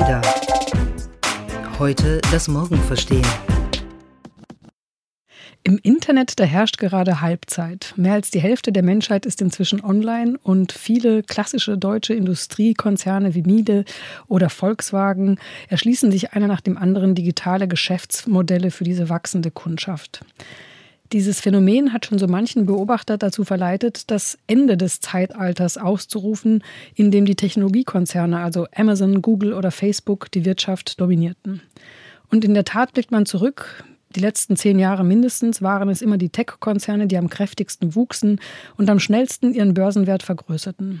Ada. 0.00 0.22
Heute 1.78 2.20
das 2.32 2.48
Morgen 2.48 2.78
verstehen. 2.78 3.26
Im 5.62 5.78
Internet, 5.82 6.40
da 6.40 6.44
herrscht 6.44 6.78
gerade 6.78 7.20
Halbzeit. 7.20 7.94
Mehr 7.96 8.14
als 8.14 8.32
die 8.32 8.40
Hälfte 8.40 8.72
der 8.72 8.82
Menschheit 8.82 9.24
ist 9.24 9.40
inzwischen 9.40 9.84
online 9.84 10.36
und 10.42 10.72
viele 10.72 11.22
klassische 11.22 11.78
deutsche 11.78 12.12
Industriekonzerne 12.12 13.36
wie 13.36 13.42
Miele 13.42 13.84
oder 14.26 14.50
Volkswagen 14.50 15.38
erschließen 15.68 16.10
sich 16.10 16.32
einer 16.32 16.48
nach 16.48 16.60
dem 16.60 16.76
anderen 16.76 17.14
digitale 17.14 17.68
Geschäftsmodelle 17.68 18.72
für 18.72 18.84
diese 18.84 19.08
wachsende 19.08 19.52
Kundschaft. 19.52 20.24
Dieses 21.14 21.40
Phänomen 21.40 21.92
hat 21.92 22.06
schon 22.06 22.18
so 22.18 22.26
manchen 22.26 22.66
Beobachter 22.66 23.16
dazu 23.16 23.44
verleitet, 23.44 24.10
das 24.10 24.36
Ende 24.48 24.76
des 24.76 24.98
Zeitalters 24.98 25.78
auszurufen, 25.78 26.64
in 26.96 27.12
dem 27.12 27.24
die 27.24 27.36
Technologiekonzerne, 27.36 28.40
also 28.40 28.66
Amazon, 28.74 29.22
Google 29.22 29.52
oder 29.52 29.70
Facebook, 29.70 30.28
die 30.32 30.44
Wirtschaft 30.44 31.00
dominierten. 31.00 31.62
Und 32.32 32.44
in 32.44 32.52
der 32.52 32.64
Tat 32.64 32.94
blickt 32.94 33.12
man 33.12 33.26
zurück. 33.26 33.84
Die 34.16 34.20
letzten 34.20 34.56
zehn 34.56 34.80
Jahre 34.80 35.04
mindestens 35.04 35.62
waren 35.62 35.88
es 35.88 36.02
immer 36.02 36.18
die 36.18 36.30
Tech-Konzerne, 36.30 37.06
die 37.06 37.16
am 37.16 37.30
kräftigsten 37.30 37.94
wuchsen 37.94 38.40
und 38.76 38.90
am 38.90 38.98
schnellsten 38.98 39.54
ihren 39.54 39.72
Börsenwert 39.72 40.24
vergrößerten. 40.24 41.00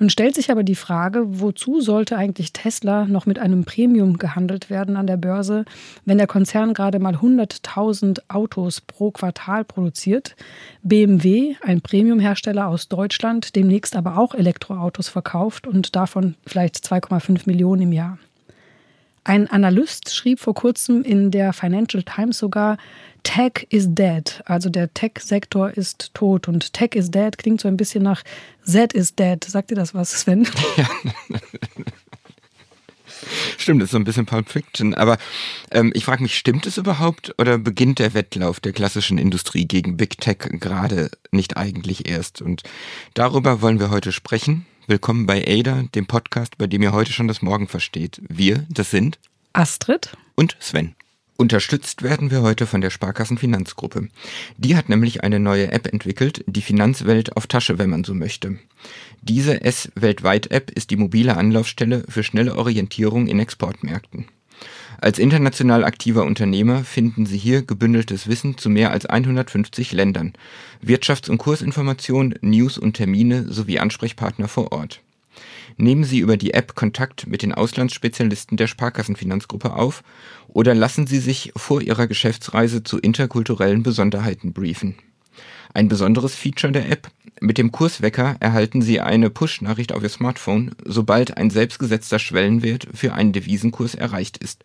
Nun 0.00 0.08
stellt 0.08 0.34
sich 0.34 0.50
aber 0.50 0.64
die 0.64 0.76
Frage, 0.76 1.40
wozu 1.40 1.82
sollte 1.82 2.16
eigentlich 2.16 2.54
Tesla 2.54 3.04
noch 3.04 3.26
mit 3.26 3.38
einem 3.38 3.64
Premium 3.64 4.16
gehandelt 4.16 4.70
werden 4.70 4.96
an 4.96 5.06
der 5.06 5.18
Börse, 5.18 5.66
wenn 6.06 6.16
der 6.16 6.26
Konzern 6.26 6.72
gerade 6.72 6.98
mal 6.98 7.16
100.000 7.16 8.22
Autos 8.28 8.80
pro 8.80 9.10
Quartal 9.10 9.62
produziert, 9.62 10.36
BMW, 10.82 11.54
ein 11.60 11.82
Premiumhersteller 11.82 12.66
aus 12.66 12.88
Deutschland, 12.88 13.54
demnächst 13.56 13.94
aber 13.94 14.16
auch 14.16 14.34
Elektroautos 14.34 15.10
verkauft 15.10 15.66
und 15.66 15.94
davon 15.94 16.34
vielleicht 16.46 16.76
2,5 16.76 17.42
Millionen 17.44 17.82
im 17.82 17.92
Jahr. 17.92 18.18
Ein 19.24 19.48
Analyst 19.48 20.14
schrieb 20.14 20.40
vor 20.40 20.54
kurzem 20.54 21.02
in 21.02 21.30
der 21.30 21.52
Financial 21.52 22.02
Times 22.02 22.38
sogar, 22.38 22.78
Tech 23.22 23.66
is 23.68 23.86
dead. 23.88 24.42
Also 24.46 24.70
der 24.70 24.92
Tech-Sektor 24.94 25.70
ist 25.70 26.14
tot. 26.14 26.48
Und 26.48 26.72
Tech 26.72 26.90
is 26.94 27.10
dead 27.10 27.36
klingt 27.36 27.60
so 27.60 27.68
ein 27.68 27.76
bisschen 27.76 28.02
nach 28.02 28.22
Z 28.64 28.92
is 28.94 29.14
dead. 29.14 29.44
Sagt 29.44 29.70
dir 29.70 29.74
das 29.74 29.94
was, 29.94 30.12
Sven? 30.12 30.48
Ja. 30.76 30.88
Stimmt, 33.58 33.82
das 33.82 33.88
ist 33.88 33.92
so 33.92 33.98
ein 33.98 34.04
bisschen 34.04 34.26
Pulp 34.26 34.48
Fiction. 34.48 34.94
Aber 34.94 35.18
ähm, 35.70 35.92
ich 35.94 36.04
frage 36.04 36.22
mich, 36.22 36.36
stimmt 36.36 36.66
es 36.66 36.78
überhaupt 36.78 37.34
oder 37.38 37.58
beginnt 37.58 37.98
der 37.98 38.14
Wettlauf 38.14 38.60
der 38.60 38.72
klassischen 38.72 39.18
Industrie 39.18 39.66
gegen 39.66 39.96
Big 39.96 40.18
Tech 40.18 40.38
gerade 40.38 41.10
nicht 41.30 41.56
eigentlich 41.56 42.08
erst? 42.08 42.40
Und 42.40 42.62
darüber 43.14 43.60
wollen 43.60 43.78
wir 43.78 43.90
heute 43.90 44.12
sprechen. 44.12 44.66
Willkommen 44.90 45.24
bei 45.24 45.46
Ada, 45.46 45.84
dem 45.94 46.06
Podcast, 46.06 46.58
bei 46.58 46.66
dem 46.66 46.82
ihr 46.82 46.90
heute 46.90 47.12
schon 47.12 47.28
das 47.28 47.42
Morgen 47.42 47.68
versteht. 47.68 48.20
Wir, 48.28 48.66
das 48.70 48.90
sind 48.90 49.20
Astrid 49.52 50.16
und 50.34 50.56
Sven. 50.58 50.96
Unterstützt 51.36 52.02
werden 52.02 52.32
wir 52.32 52.42
heute 52.42 52.66
von 52.66 52.80
der 52.80 52.90
Sparkassenfinanzgruppe. 52.90 54.08
Die 54.56 54.76
hat 54.76 54.88
nämlich 54.88 55.22
eine 55.22 55.38
neue 55.38 55.70
App 55.70 55.86
entwickelt, 55.86 56.42
die 56.48 56.60
Finanzwelt 56.60 57.36
auf 57.36 57.46
Tasche, 57.46 57.78
wenn 57.78 57.88
man 57.88 58.02
so 58.02 58.14
möchte. 58.14 58.58
Diese 59.22 59.62
S-Weltweit-App 59.62 60.72
ist 60.72 60.90
die 60.90 60.96
mobile 60.96 61.36
Anlaufstelle 61.36 62.02
für 62.08 62.24
schnelle 62.24 62.56
Orientierung 62.56 63.28
in 63.28 63.38
Exportmärkten. 63.38 64.26
Als 65.02 65.18
international 65.18 65.84
aktiver 65.84 66.24
Unternehmer 66.24 66.84
finden 66.84 67.24
Sie 67.24 67.38
hier 67.38 67.62
gebündeltes 67.62 68.28
Wissen 68.28 68.58
zu 68.58 68.68
mehr 68.68 68.90
als 68.90 69.06
150 69.06 69.92
Ländern, 69.92 70.34
Wirtschafts- 70.84 71.30
und 71.30 71.38
Kursinformationen, 71.38 72.34
News 72.42 72.76
und 72.76 72.98
Termine 72.98 73.50
sowie 73.50 73.78
Ansprechpartner 73.78 74.46
vor 74.46 74.72
Ort. 74.72 75.00
Nehmen 75.78 76.04
Sie 76.04 76.18
über 76.18 76.36
die 76.36 76.52
App 76.52 76.74
Kontakt 76.74 77.26
mit 77.26 77.40
den 77.40 77.54
Auslandsspezialisten 77.54 78.58
der 78.58 78.66
Sparkassenfinanzgruppe 78.66 79.72
auf 79.72 80.02
oder 80.48 80.74
lassen 80.74 81.06
Sie 81.06 81.18
sich 81.18 81.52
vor 81.56 81.80
Ihrer 81.80 82.06
Geschäftsreise 82.06 82.82
zu 82.82 82.98
interkulturellen 82.98 83.82
Besonderheiten 83.82 84.52
briefen. 84.52 84.96
Ein 85.72 85.88
besonderes 85.88 86.34
Feature 86.34 86.72
der 86.72 86.90
App, 86.90 87.08
mit 87.40 87.56
dem 87.56 87.72
Kurswecker 87.72 88.36
erhalten 88.40 88.82
Sie 88.82 89.00
eine 89.00 89.30
Push-Nachricht 89.30 89.94
auf 89.94 90.02
Ihr 90.02 90.10
Smartphone, 90.10 90.72
sobald 90.84 91.38
ein 91.38 91.48
selbstgesetzter 91.48 92.18
Schwellenwert 92.18 92.86
für 92.92 93.14
einen 93.14 93.32
Devisenkurs 93.32 93.94
erreicht 93.94 94.36
ist. 94.36 94.62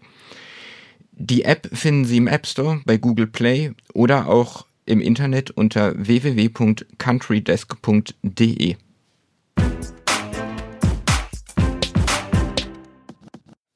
Die 1.18 1.46
App 1.46 1.70
finden 1.72 2.04
Sie 2.04 2.18
im 2.18 2.28
App 2.28 2.46
Store, 2.46 2.82
bei 2.86 2.98
Google 2.98 3.28
Play 3.28 3.72
oder 3.94 4.28
auch 4.28 4.66
im 4.86 5.00
Internet 5.00 5.52
unter 5.52 5.94
www.countrydesk.de. 5.96 8.76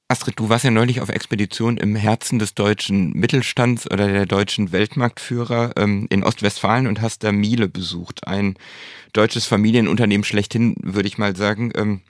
Astrid, 0.10 0.38
du 0.38 0.50
warst 0.50 0.66
ja 0.66 0.72
neulich 0.72 1.00
auf 1.00 1.08
Expedition 1.08 1.78
im 1.78 1.96
Herzen 1.96 2.40
des 2.40 2.56
deutschen 2.56 3.14
Mittelstands 3.14 3.90
oder 3.90 4.10
der 4.10 4.26
deutschen 4.26 4.74
Weltmarktführer 4.74 5.72
ähm, 5.78 6.08
in 6.10 6.26
Ostwestfalen 6.26 6.88
und 6.88 7.00
hast 7.00 7.24
da 7.24 7.32
Miele 7.32 7.70
besucht, 7.70 8.28
ein 8.28 8.58
deutsches 9.14 9.46
Familienunternehmen 9.46 10.26
schlechthin, 10.26 10.76
würde 10.82 11.08
ich 11.08 11.18
mal 11.18 11.38
sagen. 11.38 11.72
Ähm, 11.76 12.02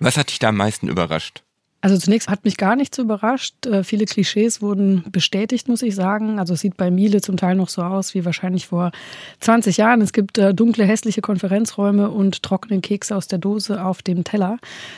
was 0.00 0.16
hat 0.16 0.30
dich 0.30 0.40
da 0.40 0.48
am 0.48 0.56
meisten 0.56 0.88
überrascht? 0.88 1.43
Also 1.84 1.98
zunächst 1.98 2.30
hat 2.30 2.46
mich 2.46 2.56
gar 2.56 2.76
nichts 2.76 2.96
überrascht. 2.96 3.66
Äh, 3.66 3.84
viele 3.84 4.06
Klischees 4.06 4.62
wurden 4.62 5.04
bestätigt, 5.12 5.68
muss 5.68 5.82
ich 5.82 5.94
sagen. 5.94 6.38
Also 6.38 6.54
es 6.54 6.60
sieht 6.60 6.78
bei 6.78 6.90
Miele 6.90 7.20
zum 7.20 7.36
Teil 7.36 7.56
noch 7.56 7.68
so 7.68 7.82
aus 7.82 8.14
wie 8.14 8.24
wahrscheinlich 8.24 8.68
vor 8.68 8.90
20 9.40 9.76
Jahren. 9.76 10.00
Es 10.00 10.14
gibt 10.14 10.38
äh, 10.38 10.54
dunkle, 10.54 10.86
hässliche 10.86 11.20
Konferenzräume 11.20 12.08
und 12.08 12.42
trockene 12.42 12.80
Kekse 12.80 13.14
aus 13.14 13.28
der 13.28 13.38
Dose 13.38 13.84
auf 13.84 14.00
dem 14.00 14.24
Teller. 14.24 14.56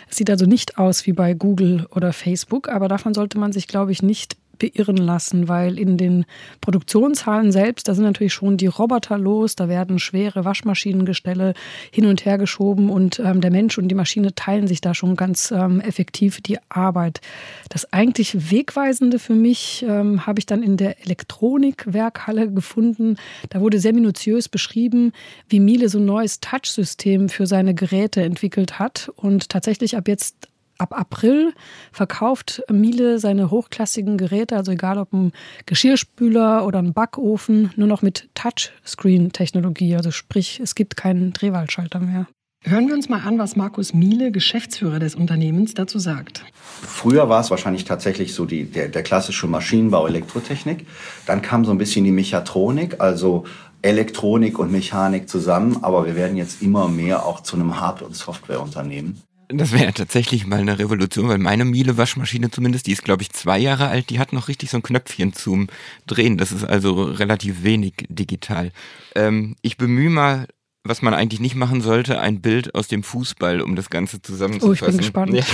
Es 0.09 0.19
sieht 0.19 0.31
also 0.31 0.47
nicht 0.47 0.79
aus 0.79 1.07
wie 1.07 1.13
bei 1.13 1.35
Google 1.35 1.89
oder 1.91 2.13
Facebook, 2.13 2.69
aber 2.69 2.87
davon 2.87 3.15
sollte 3.15 3.37
man 3.37 3.51
sich, 3.51 3.67
glaube 3.67 3.91
ich, 3.91 4.05
nicht 4.05 4.37
beirren 4.59 4.97
lassen, 4.97 5.49
weil 5.49 5.79
in 5.79 5.97
den 5.97 6.25
Produktionshallen 6.61 7.53
selbst, 7.53 7.89
da 7.89 7.95
sind 7.95 8.05
natürlich 8.05 8.33
schon 8.33 8.57
die 8.57 8.67
Roboter 8.67 9.19
los, 9.19 9.57
da 9.57 9.69
werden 9.69 9.99
schwere 9.99 10.45
Waschmaschinengestelle 10.45 11.55
hin 11.91 12.07
und 12.07 12.25
her 12.25 12.39
geschoben 12.39 12.91
und 12.91 13.19
ähm, 13.19 13.41
der 13.41 13.51
Mensch 13.51 13.79
und 13.79 13.89
die 13.89 13.95
Maschine 13.95 14.35
teilen 14.35 14.67
sich 14.67 14.81
da 14.81 14.95
schon 14.95 15.17
ganz 15.17 15.51
ähm, 15.51 15.81
effektiv 15.81 16.41
die 16.41 16.59
Arbeit. 16.69 17.21
Das 17.69 17.93
eigentlich 17.93 18.51
Wegweisende 18.51 19.19
für 19.19 19.35
mich 19.35 19.85
ähm, 19.89 20.27
habe 20.27 20.39
ich 20.39 20.47
dann 20.47 20.63
in 20.63 20.77
der 20.77 21.03
Elektronikwerkhalle 21.05 22.51
gefunden. 22.51 23.17
Da 23.51 23.61
wurde 23.61 23.79
sehr 23.79 23.93
minutiös 23.93 24.49
beschrieben, 24.49 25.13
wie 25.49 25.61
Miele 25.61 25.89
so 25.89 25.99
ein 25.99 26.05
neues 26.05 26.41
Touchsystem 26.41 27.29
für 27.29 27.47
seine 27.47 27.75
Geräte 27.75 28.23
entwickelt 28.23 28.79
hat 28.79 29.11
und 29.17 29.49
tatsächlich 29.49 29.97
ab 29.97 30.09
jetzt 30.09 30.49
ab 30.79 30.99
April 30.99 31.53
verkauft 31.93 32.63
Miele 32.71 33.19
seine 33.19 33.51
hochklassigen 33.51 34.19
Geräte, 34.19 34.57
also 34.57 34.73
egal 34.73 34.99
ob 34.99 35.13
ein 35.13 35.33
Geschirrspüler 35.67 36.67
oder 36.67 36.79
ein 36.79 36.93
Backofen, 36.93 37.73
nur 37.77 37.89
noch 37.89 38.03
mit 38.03 38.29
Touchscreen-Technologie. 38.35 39.97
Also 39.97 40.11
sprich, 40.11 40.61
es 40.61 40.75
gibt 40.75 40.97
keinen 40.97 41.33
Drehwahlschalter 41.33 42.01
mehr. 42.01 42.27
Hören 42.69 42.89
wir 42.89 42.95
uns 42.95 43.09
mal 43.09 43.21
an, 43.21 43.39
was 43.39 43.55
Markus 43.55 43.95
Miele, 43.95 44.33
Geschäftsführer 44.33 44.99
des 44.99 45.15
Unternehmens, 45.15 45.75
dazu 45.75 46.01
sagt. 46.01 46.45
Früher 46.83 47.29
war 47.29 47.41
es 47.41 47.51
wahrscheinlich 47.51 47.85
tatsächlich 47.85 48.35
so 48.35 48.45
die, 48.45 48.65
der, 48.65 48.89
der 48.89 49.05
klassische 49.05 49.47
Maschinenbau, 49.47 50.09
Elektrotechnik. 50.09 50.85
Dann 51.27 51.43
kam 51.43 51.65
so 51.65 51.71
ein 51.71 51.79
bisschen 51.79 52.05
die 52.05 52.11
Mechatronik, 52.11 53.01
also 53.01 53.45
Elektronik 53.83 54.59
und 54.59 54.73
Mechanik 54.73 55.29
zusammen. 55.29 55.79
Aber 55.83 56.07
wir 56.07 56.17
werden 56.17 56.37
jetzt 56.37 56.61
immer 56.61 56.89
mehr 56.89 57.25
auch 57.25 57.41
zu 57.41 57.55
einem 57.55 57.81
Hard- 57.81 58.03
und 58.03 58.17
Softwareunternehmen. 58.17 59.23
Das 59.49 59.73
wäre 59.73 59.85
ja 59.85 59.93
tatsächlich 59.93 60.47
mal 60.47 60.61
eine 60.61 60.79
Revolution, 60.79 61.29
weil 61.29 61.39
meine 61.39 61.65
Miele-Waschmaschine 61.65 62.51
zumindest, 62.51 62.87
die 62.87 62.93
ist 62.93 63.05
glaube 63.05 63.23
ich 63.23 63.31
zwei 63.31 63.59
Jahre 63.59 63.89
alt, 63.89 64.11
die 64.11 64.19
hat 64.19 64.33
noch 64.33 64.49
richtig 64.49 64.71
so 64.71 64.79
ein 64.79 64.83
Knöpfchen 64.83 65.33
zum 65.33 65.69
Drehen. 66.07 66.37
Das 66.37 66.53
ist 66.53 66.65
also 66.65 67.05
relativ 67.05 67.63
wenig 67.63 67.95
digital. 68.09 68.73
Ähm, 69.15 69.57
ich 69.63 69.77
bemühe 69.77 70.11
mal, 70.11 70.49
was 70.83 71.03
man 71.03 71.15
eigentlich 71.15 71.41
nicht 71.41 71.55
machen 71.55 71.81
sollte, 71.81 72.21
ein 72.21 72.41
Bild 72.41 72.75
aus 72.75 72.89
dem 72.89 73.03
Fußball, 73.03 73.61
um 73.61 73.77
das 73.77 73.91
Ganze 73.91 74.21
zusammenzufassen. 74.21 74.71
Oh, 74.71 74.73
ich 74.73 74.81
bin 74.81 74.99
gespannt. 74.99 75.35
Ja. 75.35 75.45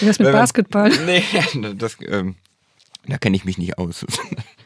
Wie 0.00 0.06
das 0.06 0.18
mit 0.18 0.32
Basketball? 0.32 0.90
Nee, 1.06 1.22
das, 1.76 1.98
ähm, 2.06 2.34
da 3.06 3.18
kenne 3.18 3.36
ich 3.36 3.44
mich 3.44 3.58
nicht 3.58 3.78
aus. 3.78 4.04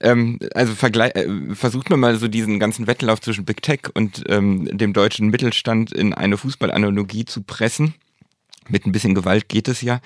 Ähm, 0.00 0.38
also 0.54 0.72
äh, 0.86 1.54
versucht 1.54 1.90
man 1.90 2.00
mal 2.00 2.16
so 2.16 2.28
diesen 2.28 2.58
ganzen 2.58 2.86
Wettlauf 2.86 3.20
zwischen 3.20 3.44
Big 3.44 3.62
Tech 3.62 3.80
und 3.94 4.24
ähm, 4.28 4.68
dem 4.76 4.92
deutschen 4.92 5.28
Mittelstand 5.28 5.92
in 5.92 6.14
eine 6.14 6.36
Fußballanalogie 6.36 7.24
zu 7.24 7.42
pressen. 7.42 7.94
Mit 8.68 8.86
ein 8.86 8.92
bisschen 8.92 9.14
Gewalt 9.14 9.48
geht 9.48 9.66
es 9.66 9.80
ja. 9.80 10.00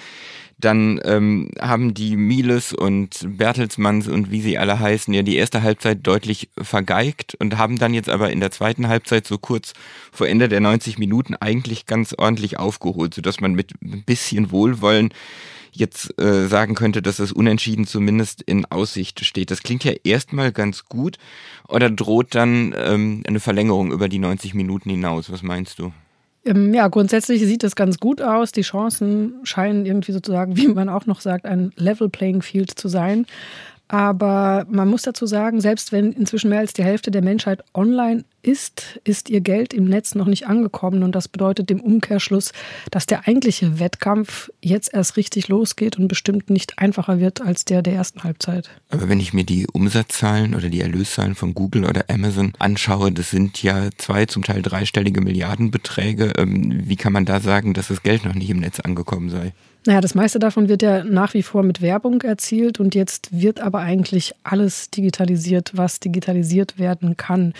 Dann 0.58 1.00
ähm, 1.04 1.50
haben 1.60 1.92
die 1.92 2.16
Miles 2.16 2.72
und 2.72 3.26
Bertelsmanns 3.36 4.06
und 4.06 4.30
wie 4.30 4.40
sie 4.40 4.58
alle 4.58 4.78
heißen 4.78 5.12
ja 5.12 5.22
die 5.22 5.36
erste 5.36 5.62
Halbzeit 5.62 6.06
deutlich 6.06 6.50
vergeigt 6.56 7.34
und 7.34 7.58
haben 7.58 7.78
dann 7.78 7.92
jetzt 7.92 8.08
aber 8.08 8.30
in 8.30 8.38
der 8.38 8.52
zweiten 8.52 8.86
Halbzeit 8.86 9.26
so 9.26 9.38
kurz 9.38 9.72
vor 10.12 10.28
Ende 10.28 10.48
der 10.48 10.60
90 10.60 10.98
Minuten 10.98 11.34
eigentlich 11.34 11.86
ganz 11.86 12.14
ordentlich 12.16 12.60
aufgeholt, 12.60 13.14
sodass 13.14 13.40
man 13.40 13.54
mit 13.54 13.72
ein 13.82 14.04
bisschen 14.04 14.52
Wohlwollen 14.52 15.12
jetzt 15.72 16.18
äh, 16.20 16.46
sagen 16.46 16.74
könnte, 16.74 17.02
dass 17.02 17.16
das 17.16 17.32
Unentschieden 17.32 17.86
zumindest 17.86 18.42
in 18.42 18.64
Aussicht 18.66 19.24
steht. 19.24 19.50
Das 19.50 19.62
klingt 19.62 19.84
ja 19.84 19.92
erstmal 20.04 20.52
ganz 20.52 20.84
gut. 20.84 21.16
Oder 21.68 21.90
droht 21.90 22.34
dann 22.34 22.74
ähm, 22.76 23.22
eine 23.26 23.40
Verlängerung 23.40 23.90
über 23.90 24.08
die 24.08 24.18
90 24.18 24.54
Minuten 24.54 24.90
hinaus? 24.90 25.32
Was 25.32 25.42
meinst 25.42 25.78
du? 25.78 25.92
Ähm, 26.44 26.74
ja, 26.74 26.88
grundsätzlich 26.88 27.40
sieht 27.42 27.64
es 27.64 27.76
ganz 27.76 27.98
gut 27.98 28.20
aus. 28.20 28.52
Die 28.52 28.62
Chancen 28.62 29.34
scheinen 29.44 29.86
irgendwie 29.86 30.12
sozusagen, 30.12 30.56
wie 30.56 30.68
man 30.68 30.88
auch 30.88 31.06
noch 31.06 31.20
sagt, 31.20 31.46
ein 31.46 31.72
Level 31.76 32.08
Playing 32.08 32.42
Field 32.42 32.70
zu 32.70 32.88
sein. 32.88 33.26
Aber 33.88 34.66
man 34.70 34.88
muss 34.88 35.02
dazu 35.02 35.26
sagen, 35.26 35.60
selbst 35.60 35.92
wenn 35.92 36.12
inzwischen 36.12 36.48
mehr 36.48 36.60
als 36.60 36.72
die 36.72 36.84
Hälfte 36.84 37.10
der 37.10 37.22
Menschheit 37.22 37.62
online 37.74 38.24
ist, 38.42 39.00
ist 39.04 39.30
ihr 39.30 39.40
Geld 39.40 39.72
im 39.72 39.84
Netz 39.84 40.14
noch 40.14 40.26
nicht 40.26 40.46
angekommen. 40.46 41.02
Und 41.02 41.14
das 41.14 41.28
bedeutet 41.28 41.70
im 41.70 41.80
Umkehrschluss, 41.80 42.52
dass 42.90 43.06
der 43.06 43.26
eigentliche 43.26 43.78
Wettkampf 43.78 44.50
jetzt 44.60 44.92
erst 44.92 45.16
richtig 45.16 45.48
losgeht 45.48 45.98
und 45.98 46.08
bestimmt 46.08 46.50
nicht 46.50 46.78
einfacher 46.78 47.20
wird 47.20 47.40
als 47.40 47.64
der 47.64 47.82
der 47.82 47.94
ersten 47.94 48.24
Halbzeit. 48.24 48.70
Aber 48.90 49.08
wenn 49.08 49.20
ich 49.20 49.32
mir 49.32 49.44
die 49.44 49.66
Umsatzzahlen 49.66 50.54
oder 50.54 50.68
die 50.68 50.80
Erlöszahlen 50.80 51.34
von 51.34 51.54
Google 51.54 51.84
oder 51.84 52.04
Amazon 52.08 52.52
anschaue, 52.58 53.12
das 53.12 53.30
sind 53.30 53.62
ja 53.62 53.88
zwei, 53.96 54.26
zum 54.26 54.42
Teil 54.44 54.62
dreistellige 54.62 55.20
Milliardenbeträge. 55.20 56.32
Ähm, 56.36 56.82
wie 56.84 56.96
kann 56.96 57.12
man 57.12 57.24
da 57.24 57.40
sagen, 57.40 57.74
dass 57.74 57.88
das 57.88 58.02
Geld 58.02 58.24
noch 58.24 58.34
nicht 58.34 58.50
im 58.50 58.60
Netz 58.60 58.80
angekommen 58.80 59.30
sei? 59.30 59.52
Naja, 59.84 60.00
das 60.00 60.14
meiste 60.14 60.38
davon 60.38 60.68
wird 60.68 60.82
ja 60.82 61.02
nach 61.02 61.34
wie 61.34 61.42
vor 61.42 61.64
mit 61.64 61.82
Werbung 61.82 62.22
erzielt 62.22 62.78
und 62.78 62.94
jetzt 62.94 63.30
wird 63.32 63.58
aber 63.58 63.80
eigentlich 63.80 64.32
alles 64.44 64.90
digitalisiert, 64.90 65.72
was 65.74 65.98
digitalisiert 65.98 66.78
werden 66.78 67.16
kann. 67.16 67.52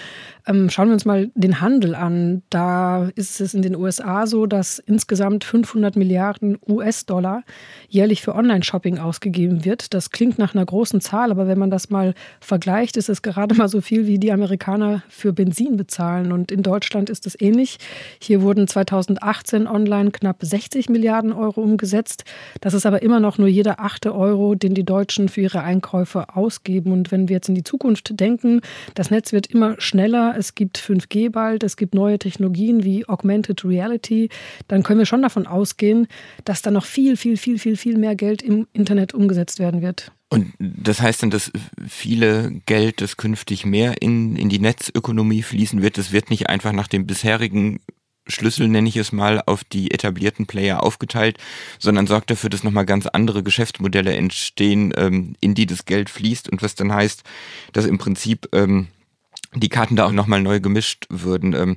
Ähm, 0.46 0.70
schauen 0.72 0.88
wir 0.88 0.94
uns 0.94 1.04
mal 1.04 1.30
den 1.34 1.60
Handel 1.60 1.94
an. 1.94 2.42
Da 2.50 3.10
ist 3.14 3.40
es 3.40 3.54
in 3.54 3.62
den 3.62 3.76
USA 3.76 4.26
so, 4.26 4.46
dass 4.46 4.78
insgesamt 4.78 5.44
500 5.44 5.96
Milliarden 5.96 6.58
US-Dollar 6.66 7.42
jährlich 7.88 8.22
für 8.22 8.34
Online-Shopping 8.34 8.98
ausgegeben 8.98 9.64
wird. 9.64 9.94
Das 9.94 10.10
klingt 10.10 10.38
nach 10.38 10.54
einer 10.54 10.64
großen 10.64 11.00
Zahl, 11.00 11.30
aber 11.30 11.46
wenn 11.46 11.58
man 11.58 11.70
das 11.70 11.90
mal 11.90 12.14
vergleicht, 12.40 12.96
ist 12.96 13.08
es 13.08 13.22
gerade 13.22 13.54
mal 13.54 13.68
so 13.68 13.80
viel, 13.80 14.06
wie 14.06 14.18
die 14.18 14.32
Amerikaner 14.32 15.02
für 15.08 15.32
Benzin 15.32 15.76
bezahlen. 15.76 16.32
Und 16.32 16.50
in 16.50 16.62
Deutschland 16.62 17.10
ist 17.10 17.26
es 17.26 17.38
ähnlich. 17.40 17.78
Hier 18.20 18.42
wurden 18.42 18.66
2018 18.66 19.66
online 19.66 20.10
knapp 20.10 20.38
60 20.40 20.88
Milliarden 20.88 21.32
Euro 21.32 21.60
umgesetzt. 21.60 22.24
Das 22.60 22.74
ist 22.74 22.86
aber 22.86 23.02
immer 23.02 23.20
noch 23.20 23.36
nur 23.38 23.48
jeder 23.48 23.78
achte 23.80 24.14
Euro, 24.14 24.54
den 24.54 24.74
die 24.74 24.84
Deutschen 24.84 25.28
für 25.28 25.42
ihre 25.42 25.62
Einkäufe 25.62 26.34
ausgeben. 26.34 26.92
Und 26.92 27.12
wenn 27.12 27.28
wir 27.28 27.36
jetzt 27.36 27.48
in 27.48 27.54
die 27.54 27.64
Zukunft 27.64 28.18
denken, 28.18 28.62
das 28.94 29.10
Netz 29.10 29.32
wird 29.32 29.48
immer 29.48 29.78
schneller, 29.78 30.34
es 30.38 30.54
gibt 30.54 30.61
5G 30.66 31.30
bald, 31.30 31.62
es 31.62 31.76
gibt 31.76 31.94
neue 31.94 32.18
Technologien 32.18 32.84
wie 32.84 33.08
Augmented 33.08 33.64
Reality, 33.64 34.28
dann 34.68 34.82
können 34.82 34.98
wir 34.98 35.06
schon 35.06 35.22
davon 35.22 35.46
ausgehen, 35.46 36.06
dass 36.44 36.62
da 36.62 36.70
noch 36.70 36.84
viel, 36.84 37.16
viel, 37.16 37.36
viel, 37.36 37.58
viel, 37.58 37.76
viel 37.76 37.98
mehr 37.98 38.14
Geld 38.14 38.42
im 38.42 38.66
Internet 38.72 39.14
umgesetzt 39.14 39.58
werden 39.58 39.82
wird. 39.82 40.12
Und 40.28 40.54
das 40.58 41.02
heißt 41.02 41.22
dann, 41.22 41.30
dass 41.30 41.52
viele 41.86 42.62
Geld, 42.64 43.02
das 43.02 43.18
künftig 43.18 43.66
mehr 43.66 44.00
in, 44.00 44.34
in 44.36 44.48
die 44.48 44.60
Netzökonomie 44.60 45.42
fließen 45.42 45.82
wird, 45.82 45.98
das 45.98 46.10
wird 46.12 46.30
nicht 46.30 46.48
einfach 46.48 46.72
nach 46.72 46.88
dem 46.88 47.06
bisherigen 47.06 47.80
Schlüssel, 48.26 48.68
nenne 48.68 48.88
ich 48.88 48.96
es 48.96 49.12
mal, 49.12 49.42
auf 49.46 49.64
die 49.64 49.90
etablierten 49.90 50.46
Player 50.46 50.82
aufgeteilt, 50.82 51.38
sondern 51.78 52.06
sorgt 52.06 52.30
dafür, 52.30 52.50
dass 52.50 52.62
nochmal 52.62 52.86
ganz 52.86 53.06
andere 53.06 53.42
Geschäftsmodelle 53.42 54.14
entstehen, 54.14 54.92
ähm, 54.96 55.34
in 55.40 55.54
die 55.54 55.66
das 55.66 55.84
Geld 55.84 56.08
fließt 56.08 56.48
und 56.48 56.62
was 56.62 56.74
dann 56.74 56.92
heißt, 56.92 57.24
dass 57.72 57.84
im 57.84 57.98
Prinzip 57.98 58.48
ähm, 58.52 58.88
die 59.54 59.68
Karten 59.68 59.96
da 59.96 60.06
auch 60.06 60.12
nochmal 60.12 60.42
neu 60.42 60.60
gemischt 60.60 61.06
würden. 61.08 61.52
Ähm, 61.54 61.76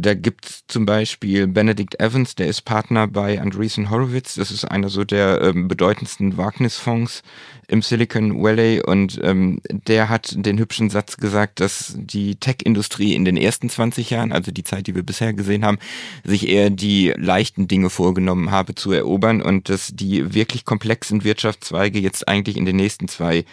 da 0.00 0.14
gibt's 0.14 0.64
zum 0.66 0.86
Beispiel 0.86 1.46
Benedict 1.46 2.00
Evans, 2.00 2.34
der 2.34 2.48
ist 2.48 2.62
Partner 2.62 3.06
bei 3.06 3.40
Andreessen 3.40 3.90
Horowitz. 3.90 4.34
Das 4.34 4.50
ist 4.50 4.64
einer 4.64 4.88
so 4.88 5.04
der 5.04 5.40
ähm, 5.42 5.68
bedeutendsten 5.68 6.36
Wagnisfonds 6.36 7.22
im 7.68 7.82
Silicon 7.82 8.42
Valley 8.42 8.82
und 8.84 9.20
ähm, 9.22 9.60
der 9.70 10.08
hat 10.08 10.34
den 10.36 10.58
hübschen 10.58 10.90
Satz 10.90 11.18
gesagt, 11.18 11.60
dass 11.60 11.94
die 11.96 12.36
Tech-Industrie 12.36 13.14
in 13.14 13.24
den 13.24 13.36
ersten 13.36 13.70
20 13.70 14.10
Jahren, 14.10 14.32
also 14.32 14.50
die 14.50 14.64
Zeit, 14.64 14.86
die 14.86 14.94
wir 14.94 15.04
bisher 15.04 15.32
gesehen 15.32 15.64
haben, 15.64 15.78
sich 16.24 16.48
eher 16.48 16.70
die 16.70 17.12
leichten 17.16 17.68
Dinge 17.68 17.90
vorgenommen 17.90 18.50
habe 18.50 18.74
zu 18.74 18.90
erobern 18.92 19.40
und 19.40 19.68
dass 19.68 19.92
die 19.94 20.34
wirklich 20.34 20.64
komplexen 20.64 21.22
Wirtschaftszweige 21.22 22.00
jetzt 22.00 22.26
eigentlich 22.26 22.56
in 22.56 22.64
den 22.64 22.76
nächsten 22.76 23.06
zwei 23.06 23.44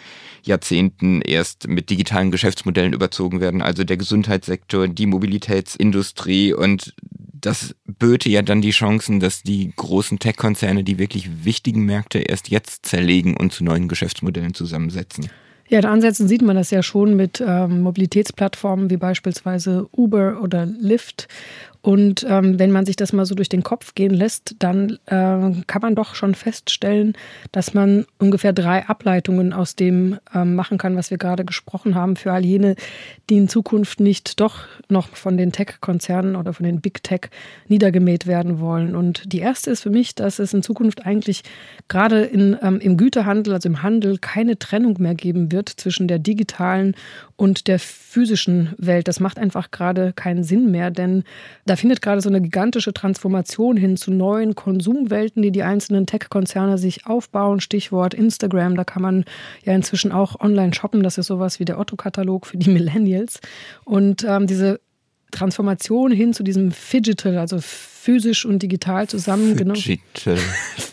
Jahrzehnten 0.42 1.20
erst 1.20 1.68
mit 1.68 1.90
digitalen 1.90 2.30
Geschäftsmodellen 2.30 2.92
überzogen 2.92 3.40
werden. 3.40 3.62
Also 3.62 3.84
der 3.84 3.96
Gesundheitssektor, 3.96 4.88
die 4.88 5.06
Mobilitätsindustrie 5.06 6.37
und 6.54 6.94
das 7.40 7.74
böte 7.86 8.28
ja 8.28 8.42
dann 8.42 8.62
die 8.62 8.70
Chancen, 8.70 9.20
dass 9.20 9.42
die 9.42 9.72
großen 9.76 10.18
Tech-Konzerne 10.18 10.84
die 10.84 10.98
wirklich 10.98 11.44
wichtigen 11.44 11.84
Märkte 11.84 12.18
erst 12.18 12.48
jetzt 12.48 12.86
zerlegen 12.86 13.36
und 13.36 13.52
zu 13.52 13.64
neuen 13.64 13.88
Geschäftsmodellen 13.88 14.54
zusammensetzen. 14.54 15.30
Ja, 15.68 15.80
in 15.80 15.84
Ansätzen 15.84 16.28
sieht 16.28 16.40
man 16.40 16.56
das 16.56 16.70
ja 16.70 16.82
schon 16.82 17.14
mit 17.14 17.42
ähm, 17.46 17.82
Mobilitätsplattformen 17.82 18.88
wie 18.88 18.96
beispielsweise 18.96 19.86
Uber 19.92 20.40
oder 20.42 20.64
Lyft 20.64 21.28
und 21.80 22.26
ähm, 22.28 22.58
wenn 22.58 22.72
man 22.72 22.84
sich 22.86 22.96
das 22.96 23.12
mal 23.12 23.24
so 23.24 23.36
durch 23.36 23.48
den 23.48 23.62
Kopf 23.62 23.94
gehen 23.94 24.12
lässt, 24.12 24.56
dann 24.58 24.98
äh, 25.06 25.62
kann 25.66 25.80
man 25.80 25.94
doch 25.94 26.16
schon 26.16 26.34
feststellen, 26.34 27.14
dass 27.52 27.72
man 27.72 28.04
ungefähr 28.18 28.52
drei 28.52 28.86
Ableitungen 28.86 29.52
aus 29.52 29.76
dem 29.76 30.18
ähm, 30.34 30.56
machen 30.56 30.76
kann, 30.76 30.96
was 30.96 31.10
wir 31.10 31.18
gerade 31.18 31.44
gesprochen 31.44 31.94
haben, 31.94 32.16
für 32.16 32.32
all 32.32 32.44
jene, 32.44 32.74
die 33.30 33.36
in 33.36 33.48
Zukunft 33.48 34.00
nicht 34.00 34.40
doch 34.40 34.64
noch 34.88 35.14
von 35.16 35.36
den 35.36 35.52
Tech-Konzernen 35.52 36.34
oder 36.34 36.52
von 36.52 36.64
den 36.64 36.80
Big 36.80 37.04
Tech 37.04 37.30
niedergemäht 37.68 38.26
werden 38.26 38.58
wollen. 38.58 38.96
Und 38.96 39.32
die 39.32 39.38
erste 39.38 39.70
ist 39.70 39.82
für 39.82 39.90
mich, 39.90 40.16
dass 40.16 40.40
es 40.40 40.52
in 40.52 40.64
Zukunft 40.64 41.06
eigentlich 41.06 41.44
gerade 41.86 42.22
in, 42.22 42.56
ähm, 42.60 42.80
im 42.80 42.96
Güterhandel, 42.96 43.54
also 43.54 43.68
im 43.68 43.82
Handel, 43.84 44.18
keine 44.18 44.58
Trennung 44.58 44.96
mehr 44.98 45.14
geben 45.14 45.52
wird 45.52 45.68
zwischen 45.68 46.08
der 46.08 46.18
digitalen 46.18 46.96
und 47.36 47.68
der 47.68 47.78
physischen 47.78 48.74
Welt. 48.78 49.06
Das 49.06 49.20
macht 49.20 49.38
einfach 49.38 49.70
gerade 49.70 50.12
keinen 50.12 50.42
Sinn 50.42 50.72
mehr, 50.72 50.90
denn 50.90 51.22
da 51.68 51.76
findet 51.76 52.02
gerade 52.02 52.20
so 52.20 52.28
eine 52.28 52.40
gigantische 52.40 52.92
Transformation 52.92 53.76
hin 53.76 53.96
zu 53.96 54.10
neuen 54.10 54.54
Konsumwelten, 54.54 55.42
die 55.42 55.52
die 55.52 55.62
einzelnen 55.62 56.06
Tech-Konzerne 56.06 56.78
sich 56.78 57.06
aufbauen. 57.06 57.60
Stichwort 57.60 58.14
Instagram, 58.14 58.74
da 58.74 58.84
kann 58.84 59.02
man 59.02 59.24
ja 59.64 59.74
inzwischen 59.74 60.10
auch 60.10 60.40
online 60.40 60.72
shoppen. 60.74 61.02
Das 61.02 61.18
ist 61.18 61.26
sowas 61.26 61.60
wie 61.60 61.64
der 61.64 61.78
Otto-Katalog 61.78 62.46
für 62.46 62.56
die 62.56 62.70
Millennials. 62.78 63.40
Und 63.84 64.24
ähm, 64.24 64.46
diese 64.46 64.80
Transformation 65.30 66.10
hin 66.10 66.32
zu 66.32 66.42
diesem 66.42 66.72
Digital, 66.92 67.38
also 67.38 67.58
physisch 67.60 68.46
und 68.46 68.62
digital 68.62 69.06
zusammen. 69.06 69.54
Digital. 69.56 70.36
Genau. 70.36 70.40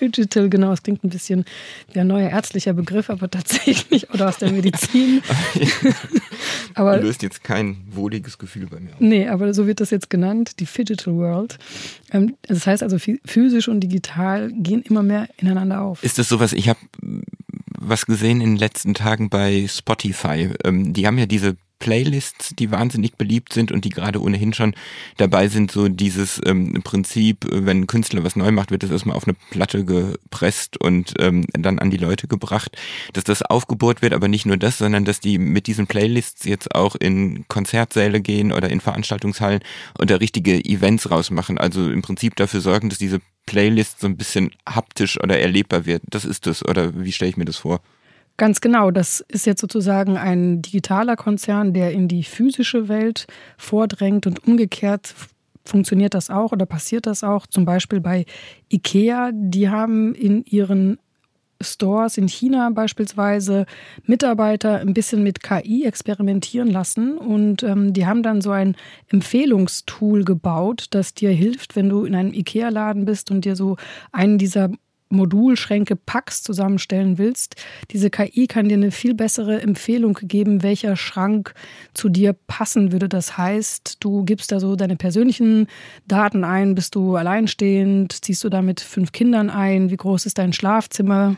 Digital, 0.02 0.50
genau. 0.50 0.74
Es 0.74 0.84
klingt 0.84 1.04
ein 1.04 1.10
bisschen 1.10 1.46
wie 1.94 2.00
ein 2.00 2.08
neuer 2.08 2.30
ärztlicher 2.30 2.74
Begriff, 2.74 3.10
aber 3.10 3.32
tatsächlich, 3.32 4.10
oder 4.14 4.28
aus 4.28 4.38
der 4.38 4.52
Medizin. 4.52 5.22
aber 6.74 6.98
löst 6.98 7.24
jetzt 7.24 7.44
kein 7.44 7.78
wohliges 7.90 8.38
Gefühl 8.38 8.68
bei 8.68 8.82
mir 8.82 8.90
auf. 8.92 9.00
Nee, 9.00 9.30
aber 9.30 9.54
so 9.54 9.66
wird 9.66 9.80
das 9.80 9.92
jetzt 9.92 10.10
genannt, 10.10 10.60
die 10.60 10.66
Digital 10.66 11.16
World. 11.16 11.58
Ähm, 12.12 12.36
das 12.42 12.68
heißt 12.68 12.84
also, 12.84 12.98
physisch 13.26 13.70
und 13.70 13.80
digital 13.80 14.52
gehen 14.52 14.82
immer 14.82 15.04
mehr 15.04 15.30
ineinander 15.38 15.82
auf. 15.82 16.04
Ist 16.04 16.18
das 16.18 16.28
sowas, 16.28 16.52
ich 16.52 16.68
habe 16.68 16.80
was 17.80 18.06
gesehen 18.06 18.42
in 18.42 18.52
den 18.52 18.58
letzten 18.58 18.94
Tagen 18.94 19.30
bei 19.30 19.68
Spotify. 19.70 20.50
Ähm, 20.64 20.94
die 20.94 21.08
haben 21.08 21.18
ja 21.18 21.26
diese 21.26 21.56
Playlists, 21.86 22.56
die 22.56 22.72
wahnsinnig 22.72 23.14
beliebt 23.14 23.54
sind 23.54 23.72
und 23.72 23.86
die 23.86 23.92
gerade 23.92 24.20
ohnehin 24.20 24.54
schon 24.54 24.74
dabei 25.18 25.50
sind, 25.50 25.70
so 25.70 25.88
dieses 25.88 26.42
ähm, 26.44 26.82
Prinzip, 26.84 27.46
wenn 27.48 27.82
ein 27.82 27.88
Künstler 27.88 28.24
was 28.24 28.36
neu 28.36 28.50
macht, 28.52 28.72
wird 28.72 28.82
das 28.82 28.90
erstmal 28.90 29.16
auf 29.16 29.28
eine 29.28 29.36
Platte 29.52 29.86
gepresst 29.86 30.82
und 30.82 31.14
ähm, 31.20 31.46
dann 31.54 31.78
an 31.78 31.92
die 31.92 31.98
Leute 31.98 32.28
gebracht, 32.28 32.76
dass 33.14 33.24
das 33.24 33.44
aufgebohrt 33.44 34.02
wird, 34.02 34.14
aber 34.14 34.28
nicht 34.28 34.48
nur 34.48 34.58
das, 34.58 34.80
sondern 34.80 35.06
dass 35.06 35.20
die 35.20 35.38
mit 35.38 35.68
diesen 35.68 35.86
Playlists 35.86 36.46
jetzt 36.46 36.74
auch 36.74 36.96
in 36.96 37.48
Konzertsäle 37.50 38.20
gehen 38.20 38.52
oder 38.52 38.72
in 38.72 38.82
Veranstaltungshallen 38.82 39.62
und 40.00 40.10
da 40.10 40.16
richtige 40.16 40.66
Events 40.66 41.12
rausmachen. 41.12 41.60
Also 41.60 41.92
im 41.92 42.02
Prinzip 42.02 42.36
dafür 42.36 42.62
sorgen, 42.62 42.90
dass 42.90 42.98
diese 42.98 43.20
Playlist 43.46 44.00
so 44.00 44.08
ein 44.08 44.18
bisschen 44.18 44.50
haptisch 44.68 45.22
oder 45.22 45.40
erlebbar 45.40 45.86
wird. 45.86 46.02
Das 46.10 46.26
ist 46.26 46.48
es, 46.48 46.66
oder 46.66 47.00
wie 47.00 47.12
stelle 47.12 47.30
ich 47.30 47.38
mir 47.38 47.46
das 47.46 47.58
vor? 47.58 47.80
Ganz 48.38 48.60
genau. 48.60 48.92
Das 48.92 49.24
ist 49.30 49.46
jetzt 49.46 49.62
sozusagen 49.62 50.18
ein 50.18 50.62
digitaler 50.62 51.16
Konzern, 51.16 51.74
der 51.74 51.92
in 51.92 52.08
die 52.08 52.24
physische 52.24 52.90
Welt 52.90 53.28
vordrängt 53.58 54.28
und 54.28 54.46
umgekehrt 54.46 55.16
funktioniert 55.68 56.14
das 56.14 56.30
auch 56.30 56.52
oder 56.52 56.66
passiert 56.66 57.08
das 57.08 57.24
auch. 57.24 57.48
Zum 57.48 57.66
Beispiel 57.66 58.00
bei 58.00 58.26
IKEA. 58.72 59.32
Die 59.34 59.70
haben 59.70 60.14
in 60.14 60.44
ihren 60.44 61.00
Stores 61.62 62.18
in 62.18 62.28
China 62.28 62.70
beispielsweise 62.70 63.66
Mitarbeiter 64.04 64.80
ein 64.80 64.94
bisschen 64.94 65.24
mit 65.24 65.42
KI 65.42 65.86
experimentieren 65.86 66.70
lassen 66.70 67.18
und 67.18 67.64
ähm, 67.64 67.94
die 67.94 68.06
haben 68.06 68.24
dann 68.24 68.42
so 68.42 68.52
ein 68.52 68.76
Empfehlungstool 69.10 70.26
gebaut, 70.26 70.88
das 70.90 71.14
dir 71.14 71.32
hilft, 71.32 71.78
wenn 71.78 71.88
du 71.88 72.04
in 72.04 72.14
einem 72.14 72.34
IKEA-Laden 72.34 73.06
bist 73.06 73.32
und 73.32 73.46
dir 73.46 73.56
so 73.56 73.78
einen 74.12 74.38
dieser 74.38 74.70
Modulschränke, 75.10 75.96
Packs 75.96 76.44
zusammenstellen 76.44 77.18
willst. 77.18 77.56
Diese 77.92 78.10
KI 78.10 78.48
kann 78.48 78.70
dir 78.70 78.76
eine 78.76 78.92
viel 78.92 79.14
bessere 79.14 79.62
Empfehlung 79.62 80.18
geben, 80.22 80.64
welcher 80.64 80.96
Schrank 80.96 81.54
zu 81.94 82.10
dir 82.10 82.34
passen 82.34 82.92
würde. 82.92 83.08
Das 83.10 83.38
heißt, 83.38 83.98
du 84.04 84.24
gibst 84.24 84.52
da 84.52 84.60
so 84.60 84.76
deine 84.76 84.96
persönlichen 84.96 85.68
Daten 86.08 86.44
ein. 86.44 86.76
Bist 86.76 86.96
du 86.96 87.16
alleinstehend? 87.16 88.14
Ziehst 88.26 88.44
du 88.44 88.50
da 88.50 88.62
mit 88.62 88.82
fünf 88.82 89.12
Kindern 89.12 89.50
ein? 89.50 89.90
Wie 89.90 89.98
groß 89.98 90.26
ist 90.26 90.38
dein 90.38 90.54
Schlafzimmer? 90.54 91.36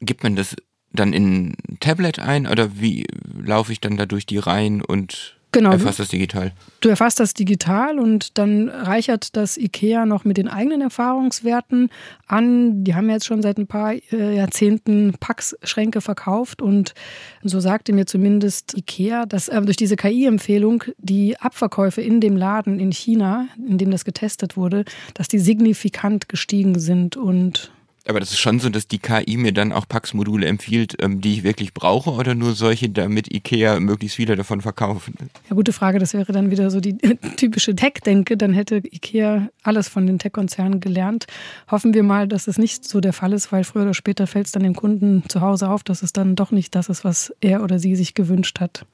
Gibt 0.00 0.22
man 0.22 0.36
das 0.36 0.56
dann 0.92 1.12
in 1.12 1.48
ein 1.48 1.78
Tablet 1.80 2.18
ein 2.18 2.46
oder 2.46 2.80
wie 2.80 3.06
laufe 3.38 3.72
ich 3.72 3.80
dann 3.80 3.96
da 3.96 4.06
durch 4.06 4.26
die 4.26 4.38
Reihen 4.38 4.82
und 4.82 5.35
genau. 5.58 5.72
erfasst 5.72 5.98
das 5.98 6.08
digital. 6.08 6.52
Du 6.80 6.88
erfasst 6.88 7.20
das 7.20 7.34
digital 7.34 7.98
und 7.98 8.38
dann 8.38 8.68
reichert 8.68 9.36
das 9.36 9.56
IKEA 9.56 10.06
noch 10.06 10.24
mit 10.24 10.36
den 10.36 10.48
eigenen 10.48 10.80
Erfahrungswerten 10.80 11.90
an. 12.26 12.84
Die 12.84 12.94
haben 12.94 13.10
jetzt 13.10 13.26
schon 13.26 13.42
seit 13.42 13.58
ein 13.58 13.66
paar 13.66 13.94
äh, 13.94 14.36
Jahrzehnten 14.36 15.14
Packschränke 15.18 16.00
verkauft 16.00 16.62
und 16.62 16.94
so 17.42 17.60
sagte 17.60 17.92
mir 17.92 18.06
zumindest 18.06 18.76
IKEA, 18.76 19.26
dass 19.26 19.48
äh, 19.48 19.60
durch 19.62 19.76
diese 19.76 19.96
KI-Empfehlung 19.96 20.84
die 20.98 21.38
Abverkäufe 21.38 22.02
in 22.02 22.20
dem 22.20 22.36
Laden 22.36 22.78
in 22.78 22.92
China, 22.92 23.48
in 23.56 23.78
dem 23.78 23.90
das 23.90 24.04
getestet 24.04 24.56
wurde, 24.56 24.84
dass 25.14 25.28
die 25.28 25.38
signifikant 25.38 26.28
gestiegen 26.28 26.78
sind 26.78 27.16
und 27.16 27.70
aber 28.08 28.20
das 28.20 28.30
ist 28.30 28.38
schon 28.38 28.60
so, 28.60 28.68
dass 28.68 28.88
die 28.88 28.98
KI 28.98 29.36
mir 29.36 29.52
dann 29.52 29.72
auch 29.72 29.88
Pax-Module 29.88 30.46
empfiehlt, 30.46 30.96
ähm, 31.00 31.20
die 31.20 31.34
ich 31.34 31.42
wirklich 31.42 31.74
brauche 31.74 32.10
oder 32.10 32.34
nur 32.34 32.54
solche, 32.54 32.88
damit 32.88 33.32
IKEA 33.32 33.80
möglichst 33.80 34.16
viele 34.16 34.36
davon 34.36 34.60
verkaufen? 34.60 35.14
Ja, 35.48 35.56
gute 35.56 35.72
Frage. 35.72 35.98
Das 35.98 36.14
wäre 36.14 36.32
dann 36.32 36.50
wieder 36.50 36.70
so 36.70 36.80
die 36.80 36.96
typische 37.36 37.74
Tech-Denke. 37.74 38.36
Dann 38.36 38.52
hätte 38.52 38.76
IKEA 38.76 39.48
alles 39.62 39.88
von 39.88 40.06
den 40.06 40.18
Tech-Konzernen 40.18 40.80
gelernt. 40.80 41.26
Hoffen 41.70 41.94
wir 41.94 42.02
mal, 42.02 42.28
dass 42.28 42.46
es 42.46 42.58
nicht 42.58 42.84
so 42.84 43.00
der 43.00 43.12
Fall 43.12 43.32
ist, 43.32 43.52
weil 43.52 43.64
früher 43.64 43.82
oder 43.82 43.94
später 43.94 44.26
fällt 44.26 44.46
es 44.46 44.52
dann 44.52 44.62
dem 44.62 44.74
Kunden 44.74 45.24
zu 45.28 45.40
Hause 45.40 45.68
auf, 45.70 45.82
dass 45.82 46.02
es 46.02 46.12
dann 46.12 46.36
doch 46.36 46.50
nicht 46.50 46.74
das 46.74 46.88
ist, 46.88 47.04
was 47.04 47.32
er 47.40 47.62
oder 47.62 47.78
sie 47.78 47.96
sich 47.96 48.14
gewünscht 48.14 48.60
hat. 48.60 48.86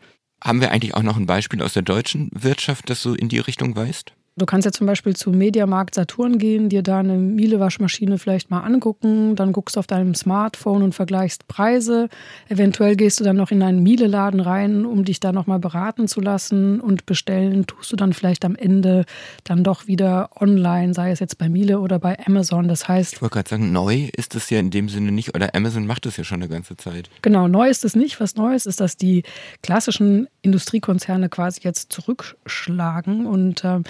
Haben 0.42 0.60
wir 0.60 0.72
eigentlich 0.72 0.94
auch 0.94 1.02
noch 1.02 1.16
ein 1.16 1.26
Beispiel 1.26 1.62
aus 1.62 1.72
der 1.72 1.82
deutschen 1.82 2.28
Wirtschaft, 2.32 2.90
das 2.90 3.02
so 3.02 3.14
in 3.14 3.28
die 3.28 3.38
Richtung 3.38 3.76
weist? 3.76 4.12
Du 4.34 4.46
kannst 4.46 4.64
ja 4.64 4.72
zum 4.72 4.86
Beispiel 4.86 5.14
zu 5.14 5.30
Mediamarkt 5.30 5.94
Saturn 5.94 6.38
gehen, 6.38 6.70
dir 6.70 6.82
da 6.82 7.00
eine 7.00 7.18
Miele-Waschmaschine 7.18 8.16
vielleicht 8.16 8.50
mal 8.50 8.60
angucken, 8.60 9.36
dann 9.36 9.52
guckst 9.52 9.76
du 9.76 9.80
auf 9.80 9.86
deinem 9.86 10.14
Smartphone 10.14 10.82
und 10.82 10.94
vergleichst 10.94 11.48
Preise. 11.48 12.08
Eventuell 12.48 12.96
gehst 12.96 13.20
du 13.20 13.24
dann 13.24 13.36
noch 13.36 13.50
in 13.50 13.62
einen 13.62 13.82
Miele-Laden 13.82 14.40
rein, 14.40 14.86
um 14.86 15.04
dich 15.04 15.20
da 15.20 15.32
nochmal 15.32 15.58
beraten 15.58 16.08
zu 16.08 16.22
lassen 16.22 16.80
und 16.80 17.04
bestellen 17.04 17.66
tust 17.66 17.92
du 17.92 17.96
dann 17.96 18.14
vielleicht 18.14 18.46
am 18.46 18.56
Ende 18.56 19.04
dann 19.44 19.64
doch 19.64 19.86
wieder 19.86 20.30
online, 20.40 20.94
sei 20.94 21.10
es 21.10 21.20
jetzt 21.20 21.36
bei 21.36 21.50
Miele 21.50 21.80
oder 21.80 21.98
bei 21.98 22.18
Amazon. 22.26 22.68
Das 22.68 22.88
heißt. 22.88 23.12
Ich 23.12 23.20
wollte 23.20 23.34
gerade 23.34 23.50
sagen, 23.50 23.70
neu 23.70 24.08
ist 24.16 24.34
es 24.34 24.48
ja 24.48 24.60
in 24.60 24.70
dem 24.70 24.88
Sinne 24.88 25.12
nicht, 25.12 25.34
oder 25.34 25.54
Amazon 25.54 25.86
macht 25.86 26.06
es 26.06 26.16
ja 26.16 26.24
schon 26.24 26.40
eine 26.42 26.48
ganze 26.48 26.78
Zeit. 26.78 27.10
Genau, 27.20 27.48
neu 27.48 27.68
ist 27.68 27.84
es 27.84 27.94
nicht. 27.94 28.18
Was 28.18 28.36
Neues 28.36 28.64
ist, 28.64 28.80
dass 28.80 28.96
die 28.96 29.24
klassischen 29.62 30.26
Industriekonzerne 30.40 31.28
quasi 31.28 31.60
jetzt 31.62 31.92
zurückschlagen 31.92 33.26
und 33.26 33.62
äh, 33.62 33.80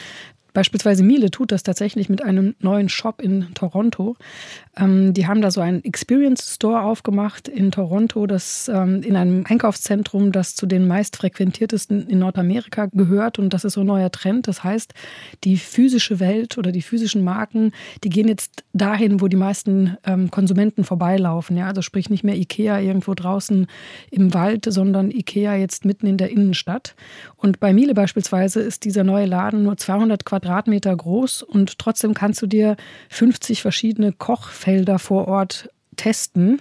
Beispielsweise 0.52 1.02
Miele 1.02 1.30
tut 1.30 1.50
das 1.50 1.62
tatsächlich 1.62 2.08
mit 2.08 2.22
einem 2.22 2.54
neuen 2.60 2.88
Shop 2.88 3.22
in 3.22 3.54
Toronto. 3.54 4.16
Ähm, 4.76 5.14
die 5.14 5.26
haben 5.26 5.40
da 5.40 5.50
so 5.50 5.60
einen 5.60 5.82
Experience 5.84 6.54
Store 6.54 6.82
aufgemacht 6.82 7.48
in 7.48 7.70
Toronto, 7.70 8.26
das 8.26 8.70
ähm, 8.72 9.02
in 9.02 9.16
einem 9.16 9.44
Einkaufszentrum, 9.48 10.30
das 10.30 10.54
zu 10.54 10.66
den 10.66 10.86
meistfrequentiertesten 10.86 12.06
in 12.06 12.18
Nordamerika 12.18 12.86
gehört. 12.92 13.38
Und 13.38 13.54
das 13.54 13.64
ist 13.64 13.74
so 13.74 13.80
ein 13.80 13.86
neuer 13.86 14.10
Trend. 14.10 14.46
Das 14.46 14.62
heißt, 14.62 14.92
die 15.44 15.56
physische 15.56 16.20
Welt 16.20 16.58
oder 16.58 16.70
die 16.70 16.82
physischen 16.82 17.24
Marken, 17.24 17.72
die 18.04 18.10
gehen 18.10 18.28
jetzt 18.28 18.64
dahin, 18.74 19.20
wo 19.20 19.28
die 19.28 19.36
meisten 19.36 19.96
ähm, 20.04 20.30
Konsumenten 20.30 20.84
vorbeilaufen. 20.84 21.56
Ja? 21.56 21.68
Also 21.68 21.80
sprich 21.80 22.10
nicht 22.10 22.24
mehr 22.24 22.36
Ikea 22.36 22.78
irgendwo 22.78 23.14
draußen 23.14 23.66
im 24.10 24.34
Wald, 24.34 24.66
sondern 24.68 25.10
Ikea 25.10 25.56
jetzt 25.56 25.86
mitten 25.86 26.06
in 26.06 26.18
der 26.18 26.30
Innenstadt. 26.30 26.94
Und 27.36 27.58
bei 27.58 27.72
Miele 27.72 27.94
beispielsweise 27.94 28.60
ist 28.60 28.84
dieser 28.84 29.04
neue 29.04 29.26
Laden 29.26 29.62
nur 29.62 29.76
200 29.76 30.24
Quadratmeter 30.24 30.41
Quadratmeter 30.42 30.94
groß 30.94 31.42
und 31.42 31.78
trotzdem 31.78 32.14
kannst 32.14 32.42
du 32.42 32.46
dir 32.46 32.76
50 33.10 33.62
verschiedene 33.62 34.12
Kochfelder 34.12 34.98
vor 34.98 35.28
Ort 35.28 35.70
testen. 35.96 36.60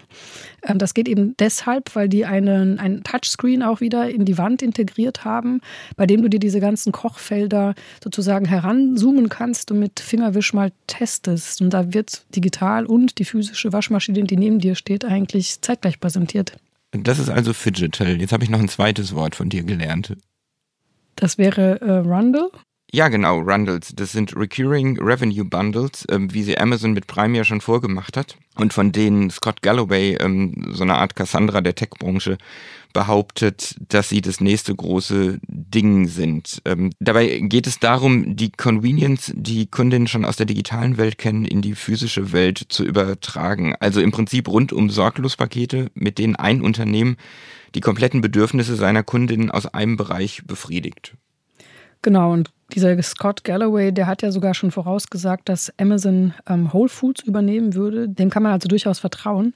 Ähm, 0.63 0.77
das 0.77 0.93
geht 0.93 1.07
eben 1.07 1.35
deshalb, 1.39 1.95
weil 1.95 2.09
die 2.09 2.25
einen, 2.25 2.79
einen 2.79 3.03
Touchscreen 3.03 3.63
auch 3.63 3.81
wieder 3.81 4.09
in 4.09 4.25
die 4.25 4.37
Wand 4.37 4.61
integriert 4.61 5.25
haben, 5.25 5.61
bei 5.95 6.05
dem 6.05 6.21
du 6.21 6.29
dir 6.29 6.39
diese 6.39 6.59
ganzen 6.59 6.91
Kochfelder 6.91 7.73
sozusagen 8.03 8.45
heranzoomen 8.45 9.29
kannst 9.29 9.71
und 9.71 9.79
mit 9.79 9.99
Fingerwisch 9.99 10.53
mal 10.53 10.71
testest. 10.87 11.61
Und 11.61 11.71
da 11.71 11.93
wird 11.93 12.25
digital 12.35 12.85
und 12.85 13.19
die 13.19 13.25
physische 13.25 13.73
Waschmaschine, 13.73 14.23
die 14.23 14.37
neben 14.37 14.59
dir 14.59 14.75
steht, 14.75 15.05
eigentlich 15.05 15.61
zeitgleich 15.61 15.99
präsentiert. 15.99 16.57
Das 16.91 17.19
ist 17.19 17.29
also 17.29 17.53
Fidgetal. 17.53 18.19
Jetzt 18.19 18.33
habe 18.33 18.43
ich 18.43 18.49
noch 18.49 18.59
ein 18.59 18.69
zweites 18.69 19.15
Wort 19.15 19.35
von 19.35 19.49
dir 19.49 19.63
gelernt. 19.63 20.17
Das 21.15 21.37
wäre 21.37 21.79
äh, 21.81 21.91
Rundle. 21.99 22.51
Ja, 22.93 23.07
genau, 23.07 23.39
Rundles. 23.39 23.93
Das 23.95 24.11
sind 24.11 24.35
Recurring 24.35 24.99
Revenue 24.99 25.45
Bundles, 25.45 26.05
ähm, 26.11 26.33
wie 26.33 26.43
sie 26.43 26.57
Amazon 26.57 26.91
mit 26.91 27.07
Prime 27.07 27.37
ja 27.37 27.45
schon 27.45 27.61
vorgemacht 27.61 28.17
hat 28.17 28.35
und 28.57 28.73
von 28.73 28.91
denen 28.91 29.29
Scott 29.29 29.61
Galloway, 29.61 30.17
ähm, 30.19 30.71
so 30.73 30.83
eine 30.83 30.95
Art 30.95 31.15
Cassandra 31.15 31.61
der 31.61 31.73
Tech-Branche, 31.73 32.37
behauptet, 32.91 33.75
dass 33.87 34.09
sie 34.09 34.19
das 34.19 34.41
nächste 34.41 34.75
große 34.75 35.39
Ding 35.47 36.09
sind. 36.09 36.61
Ähm, 36.65 36.89
dabei 36.99 37.39
geht 37.39 37.65
es 37.65 37.79
darum, 37.79 38.35
die 38.35 38.51
Convenience, 38.51 39.31
die 39.35 39.67
Kundinnen 39.67 40.07
schon 40.07 40.25
aus 40.25 40.35
der 40.35 40.45
digitalen 40.45 40.97
Welt 40.97 41.17
kennen, 41.17 41.45
in 41.45 41.61
die 41.61 41.75
physische 41.75 42.33
Welt 42.33 42.65
zu 42.67 42.83
übertragen. 42.83 43.73
Also 43.79 44.01
im 44.01 44.11
Prinzip 44.11 44.49
rundum 44.49 44.89
Sorglospakete, 44.89 45.91
mit 45.93 46.17
denen 46.17 46.35
ein 46.35 46.61
Unternehmen 46.61 47.15
die 47.73 47.79
kompletten 47.79 48.19
Bedürfnisse 48.19 48.75
seiner 48.75 49.03
Kundinnen 49.03 49.49
aus 49.49 49.65
einem 49.65 49.95
Bereich 49.95 50.43
befriedigt. 50.45 51.15
Genau, 52.01 52.33
und 52.33 52.51
dieser 52.73 53.01
Scott 53.01 53.43
Galloway, 53.43 53.91
der 53.91 54.07
hat 54.07 54.21
ja 54.21 54.31
sogar 54.31 54.53
schon 54.53 54.71
vorausgesagt, 54.71 55.49
dass 55.49 55.71
Amazon 55.77 56.33
ähm, 56.47 56.71
Whole 56.73 56.89
Foods 56.89 57.23
übernehmen 57.23 57.73
würde. 57.73 58.09
Dem 58.09 58.29
kann 58.29 58.43
man 58.43 58.53
also 58.53 58.67
durchaus 58.67 58.99
vertrauen. 58.99 59.53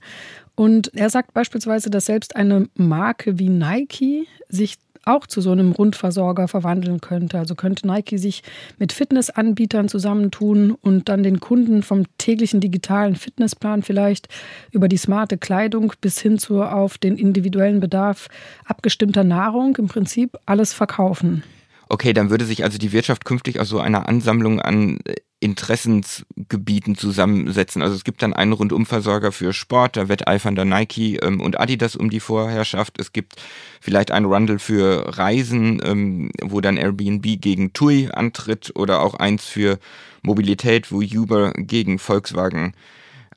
Und 0.55 0.91
er 0.95 1.09
sagt 1.09 1.33
beispielsweise, 1.33 1.89
dass 1.89 2.05
selbst 2.05 2.35
eine 2.35 2.67
Marke 2.75 3.39
wie 3.39 3.49
Nike 3.49 4.27
sich 4.47 4.77
auch 5.05 5.27
zu 5.27 5.39
so 5.39 5.51
einem 5.51 5.71
Rundversorger 5.71 6.47
verwandeln 6.47 6.99
könnte. 6.99 7.37
Also 7.37 7.55
könnte 7.55 7.87
Nike 7.87 8.17
sich 8.17 8.41
mit 8.79 8.91
Fitnessanbietern 8.91 9.87
zusammentun 9.87 10.71
und 10.71 11.09
dann 11.09 11.23
den 11.23 11.39
Kunden 11.39 11.83
vom 11.83 12.03
täglichen 12.17 12.59
digitalen 12.59 13.15
Fitnessplan 13.15 13.83
vielleicht 13.83 14.27
über 14.71 14.87
die 14.87 14.97
smarte 14.97 15.37
Kleidung 15.37 15.93
bis 16.01 16.19
hin 16.19 16.39
zu 16.39 16.63
auf 16.63 16.97
den 16.97 17.17
individuellen 17.17 17.79
Bedarf 17.79 18.27
abgestimmter 18.65 19.23
Nahrung 19.23 19.75
im 19.77 19.87
Prinzip 19.87 20.37
alles 20.45 20.73
verkaufen. 20.73 21.43
Okay, 21.87 22.13
dann 22.13 22.29
würde 22.29 22.45
sich 22.45 22.63
also 22.63 22.77
die 22.77 22.91
Wirtschaft 22.91 23.25
künftig 23.25 23.59
aus 23.59 23.69
so 23.69 23.79
einer 23.79 24.07
Ansammlung 24.07 24.59
an 24.59 24.99
äh, 25.05 25.15
Interessensgebieten 25.39 26.95
zusammensetzen. 26.95 27.83
Also 27.83 27.93
es 27.93 28.03
gibt 28.03 28.23
dann 28.23 28.33
einen 28.33 28.53
Rundumversorger 28.53 29.31
für 29.31 29.53
Sport, 29.53 29.95
da 29.95 30.09
wetteifern 30.09 30.55
dann 30.55 30.69
Nike 30.69 31.17
ähm, 31.21 31.39
und 31.39 31.59
Adidas 31.59 31.95
um 31.95 32.09
die 32.09 32.19
Vorherrschaft. 32.19 32.99
Es 32.99 33.13
gibt 33.13 33.35
vielleicht 33.79 34.09
einen 34.09 34.25
Rundle 34.25 34.57
für 34.57 35.17
Reisen, 35.17 35.81
ähm, 35.83 36.31
wo 36.41 36.61
dann 36.61 36.77
Airbnb 36.77 37.39
gegen 37.39 37.73
TUI 37.73 38.09
antritt 38.11 38.71
oder 38.75 39.01
auch 39.01 39.13
eins 39.13 39.45
für 39.45 39.77
Mobilität, 40.23 40.91
wo 40.91 41.01
Uber 41.01 41.51
gegen 41.55 41.99
Volkswagen 41.99 42.73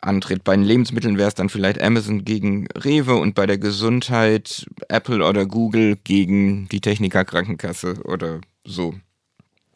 antritt. 0.01 0.45
Bei 0.45 0.57
den 0.57 0.65
Lebensmitteln 0.65 1.19
wäre 1.19 1.29
es 1.29 1.35
dann 1.35 1.49
vielleicht 1.49 1.83
Amazon 1.83 2.25
gegen 2.25 2.69
Rewe 2.77 3.17
und 3.17 3.35
bei 3.35 3.47
der 3.47 3.59
Gesundheit 3.59 4.67
Apple 4.89 5.25
oder 5.25 5.47
Google 5.47 5.97
gegen 6.05 6.69
die 6.69 6.81
Techniker 6.81 7.25
Krankenkasse 7.25 8.03
oder 8.05 8.41
so. 8.65 8.95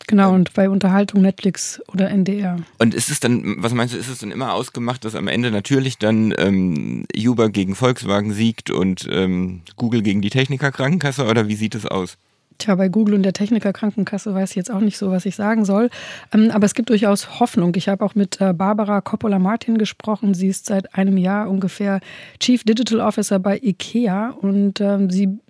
Genau, 0.08 0.34
und 0.34 0.52
bei 0.54 0.68
Unterhaltung 0.68 1.22
Netflix 1.22 1.80
oder 1.92 2.10
NDR. 2.10 2.58
Und 2.78 2.94
ist 2.94 3.08
es 3.08 3.20
dann, 3.20 3.56
was 3.58 3.72
meinst 3.72 3.94
du, 3.94 3.98
ist 3.98 4.08
es 4.08 4.18
dann 4.18 4.32
immer 4.32 4.52
ausgemacht, 4.52 5.04
dass 5.04 5.14
am 5.14 5.28
Ende 5.28 5.50
natürlich 5.50 5.98
dann 5.98 6.34
ähm, 6.38 7.06
Uber 7.16 7.50
gegen 7.50 7.74
Volkswagen 7.74 8.32
siegt 8.32 8.70
und 8.70 9.08
ähm, 9.10 9.62
Google 9.76 10.02
gegen 10.02 10.20
die 10.20 10.30
Techniker 10.30 10.72
Krankenkasse 10.72 11.26
oder 11.26 11.48
wie 11.48 11.54
sieht 11.54 11.74
es 11.74 11.86
aus? 11.86 12.18
Tja, 12.62 12.76
bei 12.76 12.88
Google 12.88 13.16
und 13.16 13.24
der 13.24 13.32
Techniker 13.32 13.72
Krankenkasse 13.72 14.32
weiß 14.32 14.50
ich 14.50 14.56
jetzt 14.56 14.70
auch 14.70 14.78
nicht 14.78 14.96
so, 14.96 15.10
was 15.10 15.26
ich 15.26 15.34
sagen 15.34 15.64
soll. 15.64 15.90
Ähm, 16.32 16.52
aber 16.52 16.64
es 16.64 16.74
gibt 16.74 16.90
durchaus 16.90 17.40
Hoffnung. 17.40 17.74
Ich 17.74 17.88
habe 17.88 18.04
auch 18.04 18.14
mit 18.14 18.40
äh, 18.40 18.52
Barbara 18.52 19.00
Coppola-Martin 19.00 19.78
gesprochen. 19.78 20.32
Sie 20.32 20.46
ist 20.46 20.66
seit 20.66 20.94
einem 20.94 21.16
Jahr 21.16 21.50
ungefähr 21.50 21.98
Chief 22.38 22.62
Digital 22.62 23.00
Officer 23.00 23.40
bei 23.40 23.58
IKEA 23.60 24.30
und 24.30 24.80
ähm, 24.80 25.10
sie 25.10 25.40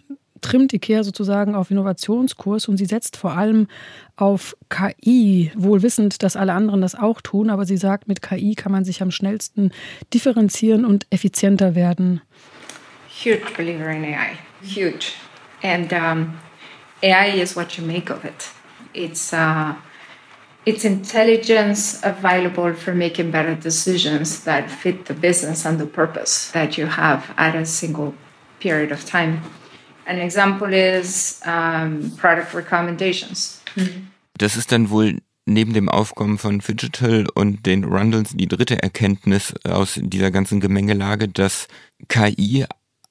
trimmt 0.41 0.73
IKEA 0.73 1.05
sozusagen 1.05 1.55
auf 1.55 1.71
Innovationskurs 1.71 2.67
und 2.67 2.79
sie 2.79 2.87
setzt 2.87 3.19
vor 3.19 3.37
allem 3.37 3.67
auf 4.17 4.57
KI, 4.71 5.53
wohl 5.55 5.83
wissend, 5.83 6.23
dass 6.23 6.35
alle 6.35 6.55
anderen 6.55 6.81
das 6.81 6.95
auch 6.95 7.21
tun. 7.21 7.51
Aber 7.51 7.67
sie 7.67 7.77
sagt, 7.77 8.09
mit 8.09 8.23
KI 8.23 8.55
kann 8.55 8.73
man 8.73 8.87
sich 8.87 9.03
am 9.03 9.11
schnellsten 9.11 9.71
differenzieren 10.15 10.87
und 10.87 11.07
effizienter 11.11 11.75
werden. 11.75 12.23
Huge 13.23 13.43
believer 13.55 13.91
in 13.91 14.03
AI. 14.03 14.39
Huge. 14.63 15.13
And 15.63 15.93
um 15.93 16.33
AI 17.03 17.27
is 17.41 17.57
what 17.57 17.77
you 17.77 17.87
make 17.87 18.11
of 18.11 18.25
it. 18.25 18.51
It's 18.95 19.33
uh, 19.33 19.75
it's 20.65 20.85
intelligence 20.85 22.01
available 22.05 22.75
for 22.75 22.95
making 22.95 23.31
better 23.31 23.55
decisions 23.55 24.45
that 24.45 24.71
fit 24.71 25.07
the 25.07 25.15
business 25.15 25.67
and 25.67 25.79
the 25.79 25.87
purpose 25.87 26.51
that 26.53 26.79
you 26.79 26.87
have 26.87 27.35
at 27.37 27.55
a 27.57 27.67
single 27.67 28.15
period 28.61 28.93
of 28.93 29.05
time. 29.05 29.41
An 30.07 30.19
example 30.19 30.73
is 30.73 31.41
um, 31.47 32.13
product 32.17 32.55
recommendations. 32.55 33.61
Das 34.39 34.57
ist 34.57 34.73
dann 34.73 34.91
wohl 34.91 35.19
neben 35.47 35.73
dem 35.73 35.89
Aufkommen 35.89 36.39
von 36.39 36.61
Digital 36.61 37.27
und 37.35 37.67
den 37.67 37.85
Rundles 37.85 38.31
die 38.35 38.49
dritte 38.49 38.83
Erkenntnis 38.83 39.55
aus 39.65 39.99
dieser 40.01 40.31
ganzen 40.31 40.61
Gemengelage, 40.61 41.29
dass 41.29 41.69
KI 42.09 42.65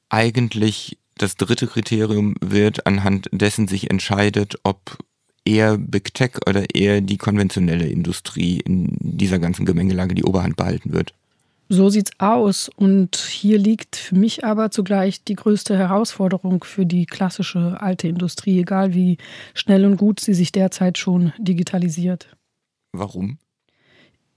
eigentlich 0.09 0.97
das 1.17 1.35
dritte 1.35 1.67
Kriterium 1.67 2.35
wird, 2.41 2.87
anhand 2.87 3.29
dessen 3.31 3.67
sich 3.67 3.89
entscheidet, 3.89 4.55
ob 4.63 4.97
eher 5.45 5.77
Big 5.77 6.13
Tech 6.13 6.31
oder 6.47 6.75
eher 6.75 7.01
die 7.01 7.17
konventionelle 7.17 7.87
Industrie 7.87 8.59
in 8.59 8.95
dieser 8.99 9.39
ganzen 9.39 9.65
Gemengelage 9.65 10.15
die 10.15 10.23
Oberhand 10.23 10.55
behalten 10.55 10.93
wird. 10.93 11.13
So 11.69 11.89
sieht's 11.89 12.11
aus. 12.17 12.69
Und 12.75 13.15
hier 13.15 13.57
liegt 13.57 13.95
für 13.95 14.15
mich 14.15 14.43
aber 14.43 14.71
zugleich 14.71 15.23
die 15.23 15.35
größte 15.35 15.77
Herausforderung 15.77 16.65
für 16.65 16.85
die 16.85 17.05
klassische 17.05 17.77
alte 17.79 18.09
Industrie, 18.09 18.59
egal 18.59 18.93
wie 18.93 19.17
schnell 19.53 19.85
und 19.85 19.95
gut 19.95 20.19
sie 20.19 20.33
sich 20.33 20.51
derzeit 20.51 20.97
schon 20.97 21.31
digitalisiert. 21.37 22.35
Warum? 22.91 23.37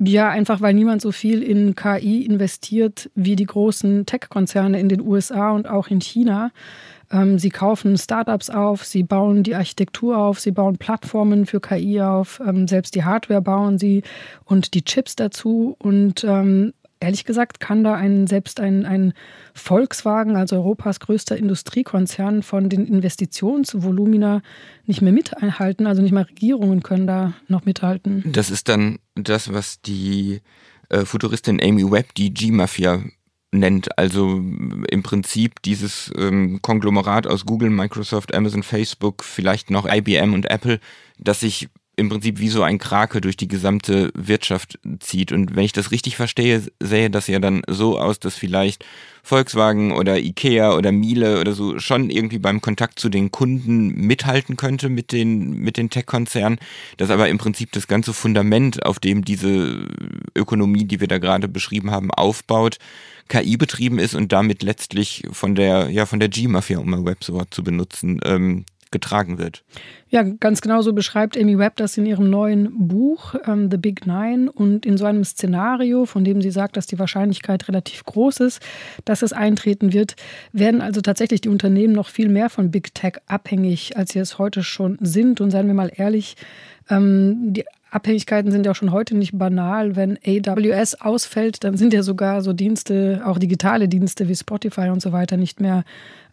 Ja, 0.01 0.29
einfach 0.29 0.61
weil 0.61 0.75
niemand 0.75 1.03
so 1.03 1.13
viel 1.13 1.43
in 1.43 1.77
KI 1.77 2.25
investiert 2.25 3.11
wie 3.15 3.37
die 3.37 3.47
großen 3.47 4.07
Tech-Konzerne 4.07 4.81
in 4.81 4.89
den 4.89 5.01
USA 5.01 5.53
und 5.53 5.69
auch 5.69 5.87
in 5.87 6.01
China. 6.01 6.51
Ähm, 7.13 7.39
sie 7.39 7.51
kaufen 7.51 7.97
Startups 7.97 8.51
auf, 8.51 8.85
sie 8.85 9.05
bauen 9.05 9.45
die 9.45 9.55
Architektur 9.55 10.19
auf, 10.19 10.41
sie 10.41 10.51
bauen 10.51 10.79
Plattformen 10.79 11.47
für 11.47 11.61
KI 11.61 12.01
auf, 12.01 12.43
ähm, 12.45 12.67
selbst 12.67 12.97
die 12.97 13.05
Hardware 13.05 13.41
bauen 13.41 13.79
sie 13.79 14.03
und 14.45 14.75
die 14.75 14.83
Chips 14.83 15.15
dazu. 15.15 15.77
Und 15.79 16.25
ähm, 16.25 16.73
ehrlich 17.01 17.25
gesagt 17.25 17.61
kann 17.61 17.85
da 17.85 17.95
ein, 17.95 18.27
selbst 18.27 18.61
ein, 18.61 18.87
ein 18.87 19.13
Volkswagen, 19.55 20.37
also 20.37 20.57
Europas 20.57 21.01
größter 21.01 21.37
Industriekonzern, 21.37 22.43
von 22.43 22.69
den 22.69 22.87
Investitionsvolumina 22.87 24.43
nicht 24.87 25.03
mehr 25.03 25.13
mithalten. 25.13 25.87
Also 25.87 26.03
nicht 26.03 26.13
mal 26.13 26.23
Regierungen 26.23 26.83
können 26.83 27.07
da 27.07 27.35
noch 27.49 27.65
mithalten. 27.65 28.25
Das 28.27 28.51
ist 28.51 28.69
dann 28.69 28.99
das, 29.15 29.53
was 29.53 29.81
die 29.81 30.41
äh, 30.89 31.05
Futuristin 31.05 31.61
Amy 31.63 31.91
Webb 31.91 32.15
die 32.15 32.33
G-Mafia 32.33 33.03
nennt. 33.53 33.97
Also 33.99 34.37
im 34.37 35.03
Prinzip 35.03 35.63
dieses 35.63 36.13
ähm, 36.17 36.61
Konglomerat 36.63 37.27
aus 37.27 37.47
Google, 37.47 37.71
Microsoft, 37.71 38.35
Amazon, 38.35 38.63
Facebook, 38.63 39.25
vielleicht 39.25 39.71
noch 39.71 39.87
IBM 39.91 40.35
und 40.35 40.51
Apple, 40.51 40.81
das 41.19 41.41
sich 41.41 41.69
im 41.97 42.09
Prinzip 42.09 42.39
wie 42.39 42.49
so 42.49 42.63
ein 42.63 42.79
Krake 42.79 43.21
durch 43.21 43.37
die 43.37 43.49
gesamte 43.49 44.11
Wirtschaft 44.15 44.79
zieht. 45.01 45.33
Und 45.33 45.55
wenn 45.55 45.65
ich 45.65 45.73
das 45.73 45.91
richtig 45.91 46.17
verstehe, 46.17 46.63
sähe 46.81 47.11
das 47.11 47.27
ja 47.27 47.39
dann 47.39 47.63
so 47.69 47.99
aus, 47.99 48.19
dass 48.19 48.37
vielleicht 48.37 48.85
Volkswagen 49.23 49.93
oder 49.93 50.19
Ikea 50.19 50.77
oder 50.77 50.93
Miele 50.93 51.41
oder 51.41 51.53
so 51.53 51.79
schon 51.79 52.11
irgendwie 52.11 52.39
beim 52.39 52.61
Kontakt 52.61 52.99
zu 52.99 53.09
den 53.09 53.31
Kunden 53.31 53.89
mithalten 53.95 54.57
könnte 54.57 54.89
mit 54.89 55.13
den, 55.13 55.55
mit 55.55 55.77
den 55.77 55.89
Tech-Konzernen, 55.89 56.59
dass 56.99 57.11
aber 57.11 57.29
im 57.29 57.39
Prinzip 57.39 57.73
das 57.73 57.87
ganze 57.87 58.13
Fundament, 58.13 58.85
auf 58.85 58.99
dem 58.99 59.25
diese 59.25 59.89
Ökonomie, 60.37 60.85
die 60.85 61.01
wir 61.01 61.09
da 61.09 61.19
gerade 61.19 61.49
beschrieben 61.49 61.91
haben, 61.91 62.11
aufbaut, 62.11 62.79
KI 63.29 63.57
betrieben 63.57 63.99
ist 63.99 64.15
und 64.15 64.33
damit 64.33 64.63
letztlich 64.63 65.23
von 65.33 65.55
der, 65.55 65.89
ja, 65.89 66.05
von 66.05 66.21
der 66.21 66.29
G-Mafia, 66.29 66.79
um 66.79 66.93
ein 66.93 67.07
Webswort 67.07 67.55
zu 67.55 67.65
benutzen, 67.65 68.21
ähm, 68.25 68.67
getragen 68.95 69.39
wird. 69.39 69.65
Ja, 70.09 70.23
ganz 70.23 70.61
genau 70.61 70.81
so 70.81 70.93
beschreibt 70.93 71.37
Amy 71.37 71.59
Webb 71.59 71.77
das 71.77 71.99
in 71.99 72.07
ihrem 72.07 72.31
neuen 72.31 72.87
Buch 72.87 73.35
ähm, 73.47 73.69
The 73.69 73.77
Big 73.77 74.07
Nine 74.07 74.51
und 74.51 74.87
in 74.87 74.97
so 74.97 75.05
einem 75.05 75.25
Szenario, 75.25 76.07
von 76.07 76.25
dem 76.25 76.41
sie 76.41 76.53
sagt, 76.53 76.77
dass 76.77 76.87
die 76.87 77.01
Wahrscheinlichkeit 77.01 77.67
relativ 77.67 78.05
groß 78.05 78.39
ist, 78.41 78.63
dass 79.05 79.23
es 79.23 79.33
eintreten 79.33 79.93
wird, 79.93 80.15
werden 80.53 80.81
also 80.81 81.01
tatsächlich 81.01 81.41
die 81.41 81.49
Unternehmen 81.49 81.93
noch 81.93 82.09
viel 82.09 82.29
mehr 82.29 82.49
von 82.49 82.71
Big 82.71 82.95
Tech 82.95 83.15
abhängig, 83.27 83.97
als 83.97 84.13
sie 84.13 84.21
es 84.21 84.39
heute 84.39 84.63
schon 84.63 84.99
sind. 85.01 85.41
Und 85.41 85.51
seien 85.51 85.67
wir 85.67 85.75
mal 85.75 85.91
ehrlich, 85.93 86.37
ähm, 86.91 87.53
die 87.53 87.64
Abhängigkeiten 87.91 88.50
sind 88.50 88.67
ja 88.67 88.73
auch 88.73 88.76
schon 88.76 88.91
heute 88.91 89.17
nicht 89.17 89.38
banal. 89.38 89.95
Wenn 89.95 90.19
AWS 90.26 91.00
ausfällt, 91.00 91.62
dann 91.62 91.76
sind 91.76 91.93
ja 91.93 92.03
sogar 92.03 92.43
so 92.43 92.53
Dienste, 92.53 93.23
auch 93.25 93.38
digitale 93.38 93.88
Dienste 93.88 94.29
wie 94.29 94.35
Spotify 94.35 94.88
und 94.88 95.00
so 95.00 95.12
weiter, 95.12 95.37
nicht 95.37 95.61
mehr 95.61 95.85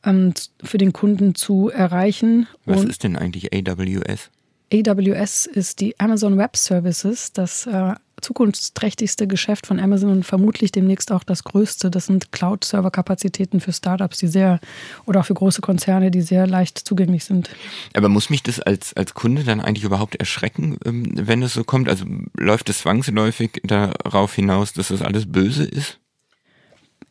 ähm, 0.04 0.34
für 0.64 0.80
den 0.80 0.92
Kunden 0.92 1.36
zu 1.36 1.70
erreichen. 1.70 2.48
Was 2.66 2.82
und 2.82 2.90
ist 2.90 3.04
denn 3.04 3.16
eigentlich 3.16 3.54
AWS? 3.54 4.32
AWS 4.72 5.46
ist 5.48 5.82
die 5.82 6.00
Amazon 6.00 6.38
Web 6.38 6.56
Services, 6.56 7.34
das 7.34 7.68
äh, 7.68 7.94
zukunftsträchtigste 8.22 9.28
Geschäft 9.28 9.68
von 9.68 9.80
Amazon 9.80 10.12
und 10.12 10.26
vermutlich 10.26 10.72
demnächst 10.72 11.12
auch 11.12 11.24
das 11.24 11.44
größte. 11.44 11.92
Das 11.92 12.06
sind 12.06 12.32
Cloud-Server-Kapazitäten 12.32 13.60
für 13.60 13.74
Startups, 13.74 14.20
die 14.20 14.28
sehr 14.28 14.60
oder 15.06 15.22
auch 15.22 15.26
für 15.26 15.34
große 15.34 15.62
Konzerne, 15.62 16.12
die 16.12 16.22
sehr 16.22 16.48
leicht 16.48 16.78
zugänglich 16.78 17.26
sind. 17.26 17.50
Aber 17.94 18.10
muss 18.10 18.30
mich 18.30 18.44
das 18.44 18.60
als, 18.60 18.94
als 18.94 19.14
Kunde 19.14 19.44
dann 19.44 19.60
eigentlich 19.60 19.84
überhaupt 19.84 20.16
erschrecken, 20.16 20.78
ähm, 20.86 21.12
wenn 21.16 21.42
es 21.44 21.54
so 21.54 21.64
kommt? 21.64 21.90
Also 21.90 22.06
läuft 22.38 22.70
es 22.70 22.80
zwangsläufig 22.80 23.62
darauf 23.64 24.34
hinaus, 24.36 24.74
dass 24.74 24.90
das 24.90 25.02
alles 25.02 25.32
böse 25.32 25.66
ist? 25.66 26.01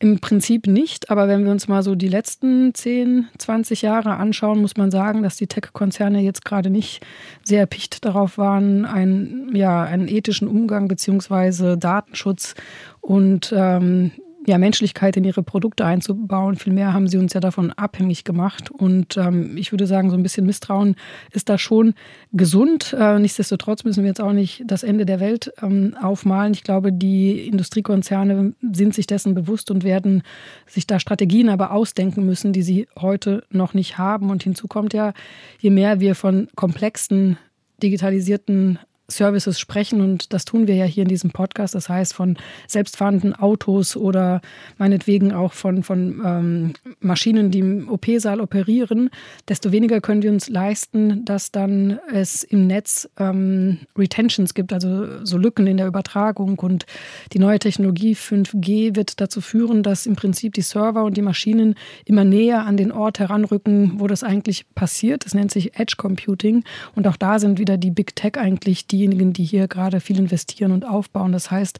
Im 0.01 0.19
Prinzip 0.19 0.65
nicht, 0.65 1.11
aber 1.11 1.27
wenn 1.27 1.43
wir 1.45 1.51
uns 1.51 1.67
mal 1.67 1.83
so 1.83 1.93
die 1.93 2.07
letzten 2.07 2.73
10, 2.73 3.27
20 3.37 3.83
Jahre 3.83 4.15
anschauen, 4.15 4.59
muss 4.59 4.75
man 4.75 4.89
sagen, 4.89 5.21
dass 5.21 5.35
die 5.35 5.45
Tech-Konzerne 5.45 6.21
jetzt 6.21 6.43
gerade 6.43 6.71
nicht 6.71 7.05
sehr 7.43 7.59
erpicht 7.59 8.03
darauf 8.03 8.39
waren, 8.39 8.85
einen, 8.85 9.55
ja, 9.55 9.83
einen 9.83 10.07
ethischen 10.07 10.47
Umgang 10.47 10.87
bzw. 10.87 11.77
Datenschutz 11.77 12.55
und 12.99 13.53
ähm, 13.55 14.09
ja, 14.47 14.57
Menschlichkeit 14.57 15.17
in 15.17 15.23
ihre 15.23 15.43
Produkte 15.43 15.85
einzubauen. 15.85 16.55
Vielmehr 16.55 16.93
haben 16.93 17.07
sie 17.07 17.17
uns 17.17 17.33
ja 17.33 17.39
davon 17.39 17.71
abhängig 17.71 18.23
gemacht. 18.23 18.71
Und 18.71 19.17
ähm, 19.17 19.55
ich 19.55 19.71
würde 19.71 19.85
sagen, 19.85 20.09
so 20.09 20.15
ein 20.15 20.23
bisschen 20.23 20.45
Misstrauen 20.45 20.95
ist 21.31 21.49
da 21.49 21.57
schon 21.57 21.93
gesund. 22.31 22.95
Äh, 22.97 23.19
nichtsdestotrotz 23.19 23.83
müssen 23.83 24.03
wir 24.03 24.09
jetzt 24.09 24.21
auch 24.21 24.33
nicht 24.33 24.63
das 24.65 24.83
Ende 24.83 25.05
der 25.05 25.19
Welt 25.19 25.53
ähm, 25.61 25.95
aufmalen. 26.01 26.53
Ich 26.53 26.63
glaube, 26.63 26.91
die 26.91 27.47
Industriekonzerne 27.47 28.53
sind 28.71 28.95
sich 28.95 29.05
dessen 29.05 29.35
bewusst 29.35 29.69
und 29.69 29.83
werden 29.83 30.23
sich 30.65 30.87
da 30.87 30.99
Strategien 30.99 31.49
aber 31.49 31.71
ausdenken 31.71 32.25
müssen, 32.25 32.51
die 32.51 32.63
sie 32.63 32.87
heute 32.99 33.43
noch 33.51 33.73
nicht 33.73 33.97
haben. 33.97 34.31
Und 34.31 34.43
hinzu 34.43 34.67
kommt 34.67 34.93
ja, 34.93 35.13
je 35.59 35.69
mehr 35.69 35.99
wir 35.99 36.15
von 36.15 36.47
komplexen 36.55 37.37
digitalisierten 37.83 38.79
Services 39.11 39.59
sprechen 39.59 40.01
und 40.01 40.33
das 40.33 40.45
tun 40.45 40.67
wir 40.67 40.75
ja 40.75 40.85
hier 40.85 41.03
in 41.03 41.09
diesem 41.09 41.31
Podcast. 41.31 41.75
Das 41.75 41.89
heißt 41.89 42.13
von 42.13 42.37
selbstfahrenden 42.67 43.35
Autos 43.35 43.95
oder 43.95 44.41
meinetwegen 44.77 45.31
auch 45.33 45.53
von, 45.53 45.83
von 45.83 46.21
ähm, 46.25 46.73
Maschinen, 46.99 47.51
die 47.51 47.59
im 47.59 47.89
OP-Saal 47.89 48.41
operieren, 48.41 49.09
desto 49.47 49.71
weniger 49.71 50.01
können 50.01 50.23
wir 50.23 50.31
uns 50.31 50.49
leisten, 50.49 51.25
dass 51.25 51.51
dann 51.51 51.99
es 52.11 52.43
im 52.43 52.67
Netz 52.67 53.09
ähm, 53.17 53.79
Retentions 53.97 54.53
gibt, 54.53 54.73
also 54.73 55.25
so 55.25 55.37
Lücken 55.37 55.67
in 55.67 55.77
der 55.77 55.87
Übertragung. 55.87 56.59
Und 56.59 56.85
die 57.33 57.39
neue 57.39 57.59
Technologie 57.59 58.13
5G 58.15 58.95
wird 58.95 59.19
dazu 59.19 59.41
führen, 59.41 59.83
dass 59.83 60.05
im 60.05 60.15
Prinzip 60.15 60.53
die 60.53 60.61
Server 60.61 61.03
und 61.03 61.17
die 61.17 61.21
Maschinen 61.21 61.75
immer 62.05 62.23
näher 62.23 62.65
an 62.65 62.77
den 62.77 62.91
Ort 62.91 63.19
heranrücken, 63.19 63.99
wo 63.99 64.07
das 64.07 64.23
eigentlich 64.23 64.65
passiert. 64.73 65.25
Das 65.25 65.33
nennt 65.33 65.51
sich 65.51 65.77
Edge 65.79 65.95
Computing. 65.97 66.63
Und 66.95 67.07
auch 67.07 67.17
da 67.17 67.39
sind 67.39 67.59
wieder 67.59 67.77
die 67.77 67.91
Big 67.91 68.15
Tech 68.15 68.37
eigentlich 68.37 68.87
die 68.87 69.00
diejenigen, 69.01 69.33
die 69.33 69.43
hier 69.43 69.67
gerade 69.67 69.99
viel 69.99 70.19
investieren 70.19 70.71
und 70.71 70.85
aufbauen. 70.85 71.31
Das 71.31 71.49
heißt, 71.49 71.79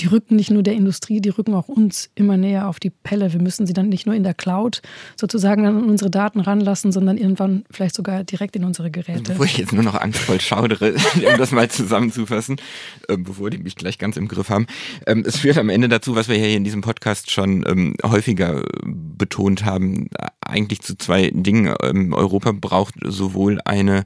die 0.00 0.06
rücken 0.06 0.36
nicht 0.36 0.50
nur 0.50 0.62
der 0.62 0.74
Industrie, 0.74 1.20
die 1.20 1.28
rücken 1.28 1.54
auch 1.54 1.68
uns 1.68 2.10
immer 2.14 2.36
näher 2.36 2.68
auf 2.68 2.80
die 2.80 2.90
Pelle. 2.90 3.32
Wir 3.32 3.40
müssen 3.40 3.66
sie 3.66 3.72
dann 3.72 3.88
nicht 3.88 4.06
nur 4.06 4.14
in 4.14 4.22
der 4.24 4.34
Cloud 4.34 4.80
sozusagen 5.16 5.66
an 5.66 5.84
unsere 5.84 6.10
Daten 6.10 6.40
ranlassen, 6.40 6.92
sondern 6.92 7.18
irgendwann 7.18 7.64
vielleicht 7.70 7.94
sogar 7.94 8.24
direkt 8.24 8.56
in 8.56 8.64
unsere 8.64 8.90
Geräte. 8.90 9.32
Bevor 9.32 9.44
ich 9.44 9.58
jetzt 9.58 9.72
nur 9.72 9.84
noch 9.84 9.94
angstvoll 9.94 10.40
schaudere, 10.40 10.94
um 11.14 11.38
das 11.38 11.52
mal 11.52 11.70
zusammenzufassen, 11.70 12.56
äh, 13.08 13.16
bevor 13.16 13.50
die 13.50 13.58
mich 13.58 13.76
gleich 13.76 13.98
ganz 13.98 14.16
im 14.16 14.28
Griff 14.28 14.48
haben. 14.48 14.66
Ähm, 15.06 15.24
es 15.26 15.36
führt 15.36 15.58
am 15.58 15.68
Ende 15.68 15.88
dazu, 15.88 16.16
was 16.16 16.28
wir 16.28 16.36
hier 16.36 16.56
in 16.56 16.64
diesem 16.64 16.80
Podcast 16.80 17.30
schon 17.30 17.64
ähm, 17.68 17.94
häufiger 18.02 18.64
betont 18.84 19.64
haben, 19.64 20.08
eigentlich 20.40 20.80
zu 20.80 20.96
zwei 20.96 21.30
Dingen. 21.32 21.74
Ähm, 21.82 22.12
Europa 22.12 22.52
braucht 22.52 22.94
sowohl 23.04 23.60
eine 23.64 24.04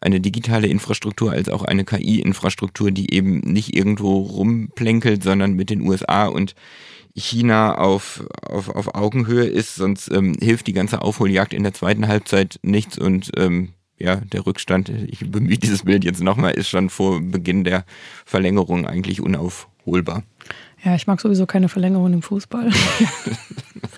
eine 0.00 0.20
digitale 0.20 0.66
Infrastruktur 0.66 1.32
als 1.32 1.48
auch 1.48 1.64
eine 1.64 1.84
KI-Infrastruktur, 1.84 2.90
die 2.90 3.12
eben 3.12 3.40
nicht 3.40 3.76
irgendwo 3.76 4.18
rumplänkelt, 4.18 5.22
sondern 5.22 5.54
mit 5.54 5.70
den 5.70 5.80
USA 5.82 6.26
und 6.26 6.54
China 7.14 7.78
auf, 7.78 8.24
auf, 8.42 8.68
auf 8.68 8.94
Augenhöhe 8.94 9.46
ist, 9.46 9.76
sonst 9.76 10.10
ähm, 10.12 10.34
hilft 10.40 10.66
die 10.66 10.74
ganze 10.74 11.00
Aufholjagd 11.00 11.54
in 11.54 11.62
der 11.62 11.72
zweiten 11.72 12.08
Halbzeit 12.08 12.60
nichts 12.62 12.98
und 12.98 13.32
ähm, 13.36 13.70
ja, 13.98 14.16
der 14.16 14.44
Rückstand, 14.44 14.90
ich 14.90 15.30
bemühe 15.30 15.56
dieses 15.56 15.84
Bild 15.84 16.04
jetzt 16.04 16.22
nochmal, 16.22 16.52
ist 16.52 16.68
schon 16.68 16.90
vor 16.90 17.20
Beginn 17.20 17.64
der 17.64 17.86
Verlängerung 18.26 18.86
eigentlich 18.86 19.22
unaufholbar. 19.22 20.22
Ja, 20.84 20.94
ich 20.94 21.06
mag 21.06 21.20
sowieso 21.20 21.46
keine 21.46 21.70
Verlängerung 21.70 22.12
im 22.12 22.22
Fußball. 22.22 22.70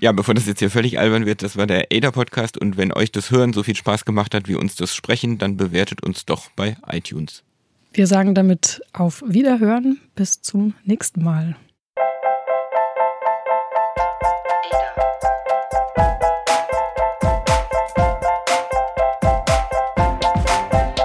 Ja, 0.00 0.12
bevor 0.12 0.34
das 0.34 0.46
jetzt 0.46 0.58
hier 0.58 0.70
völlig 0.70 0.98
albern 0.98 1.26
wird, 1.26 1.42
das 1.42 1.56
war 1.56 1.66
der 1.66 1.86
ADA-Podcast 1.92 2.58
und 2.58 2.76
wenn 2.76 2.92
euch 2.92 3.12
das 3.12 3.30
Hören 3.30 3.52
so 3.52 3.62
viel 3.62 3.76
Spaß 3.76 4.04
gemacht 4.04 4.34
hat 4.34 4.48
wie 4.48 4.56
uns 4.56 4.74
das 4.74 4.94
Sprechen, 4.94 5.38
dann 5.38 5.56
bewertet 5.56 6.02
uns 6.02 6.24
doch 6.26 6.50
bei 6.56 6.76
iTunes. 6.90 7.44
Wir 7.92 8.06
sagen 8.06 8.34
damit 8.34 8.82
auf 8.92 9.22
Wiederhören. 9.26 10.00
Bis 10.14 10.42
zum 10.42 10.74
nächsten 10.84 11.22
Mal. 11.22 11.56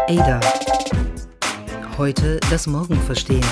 Ada. 0.09 0.41
Heute 1.97 2.39
das 2.49 2.67
Morgen 2.67 2.99
verstehen. 2.99 3.45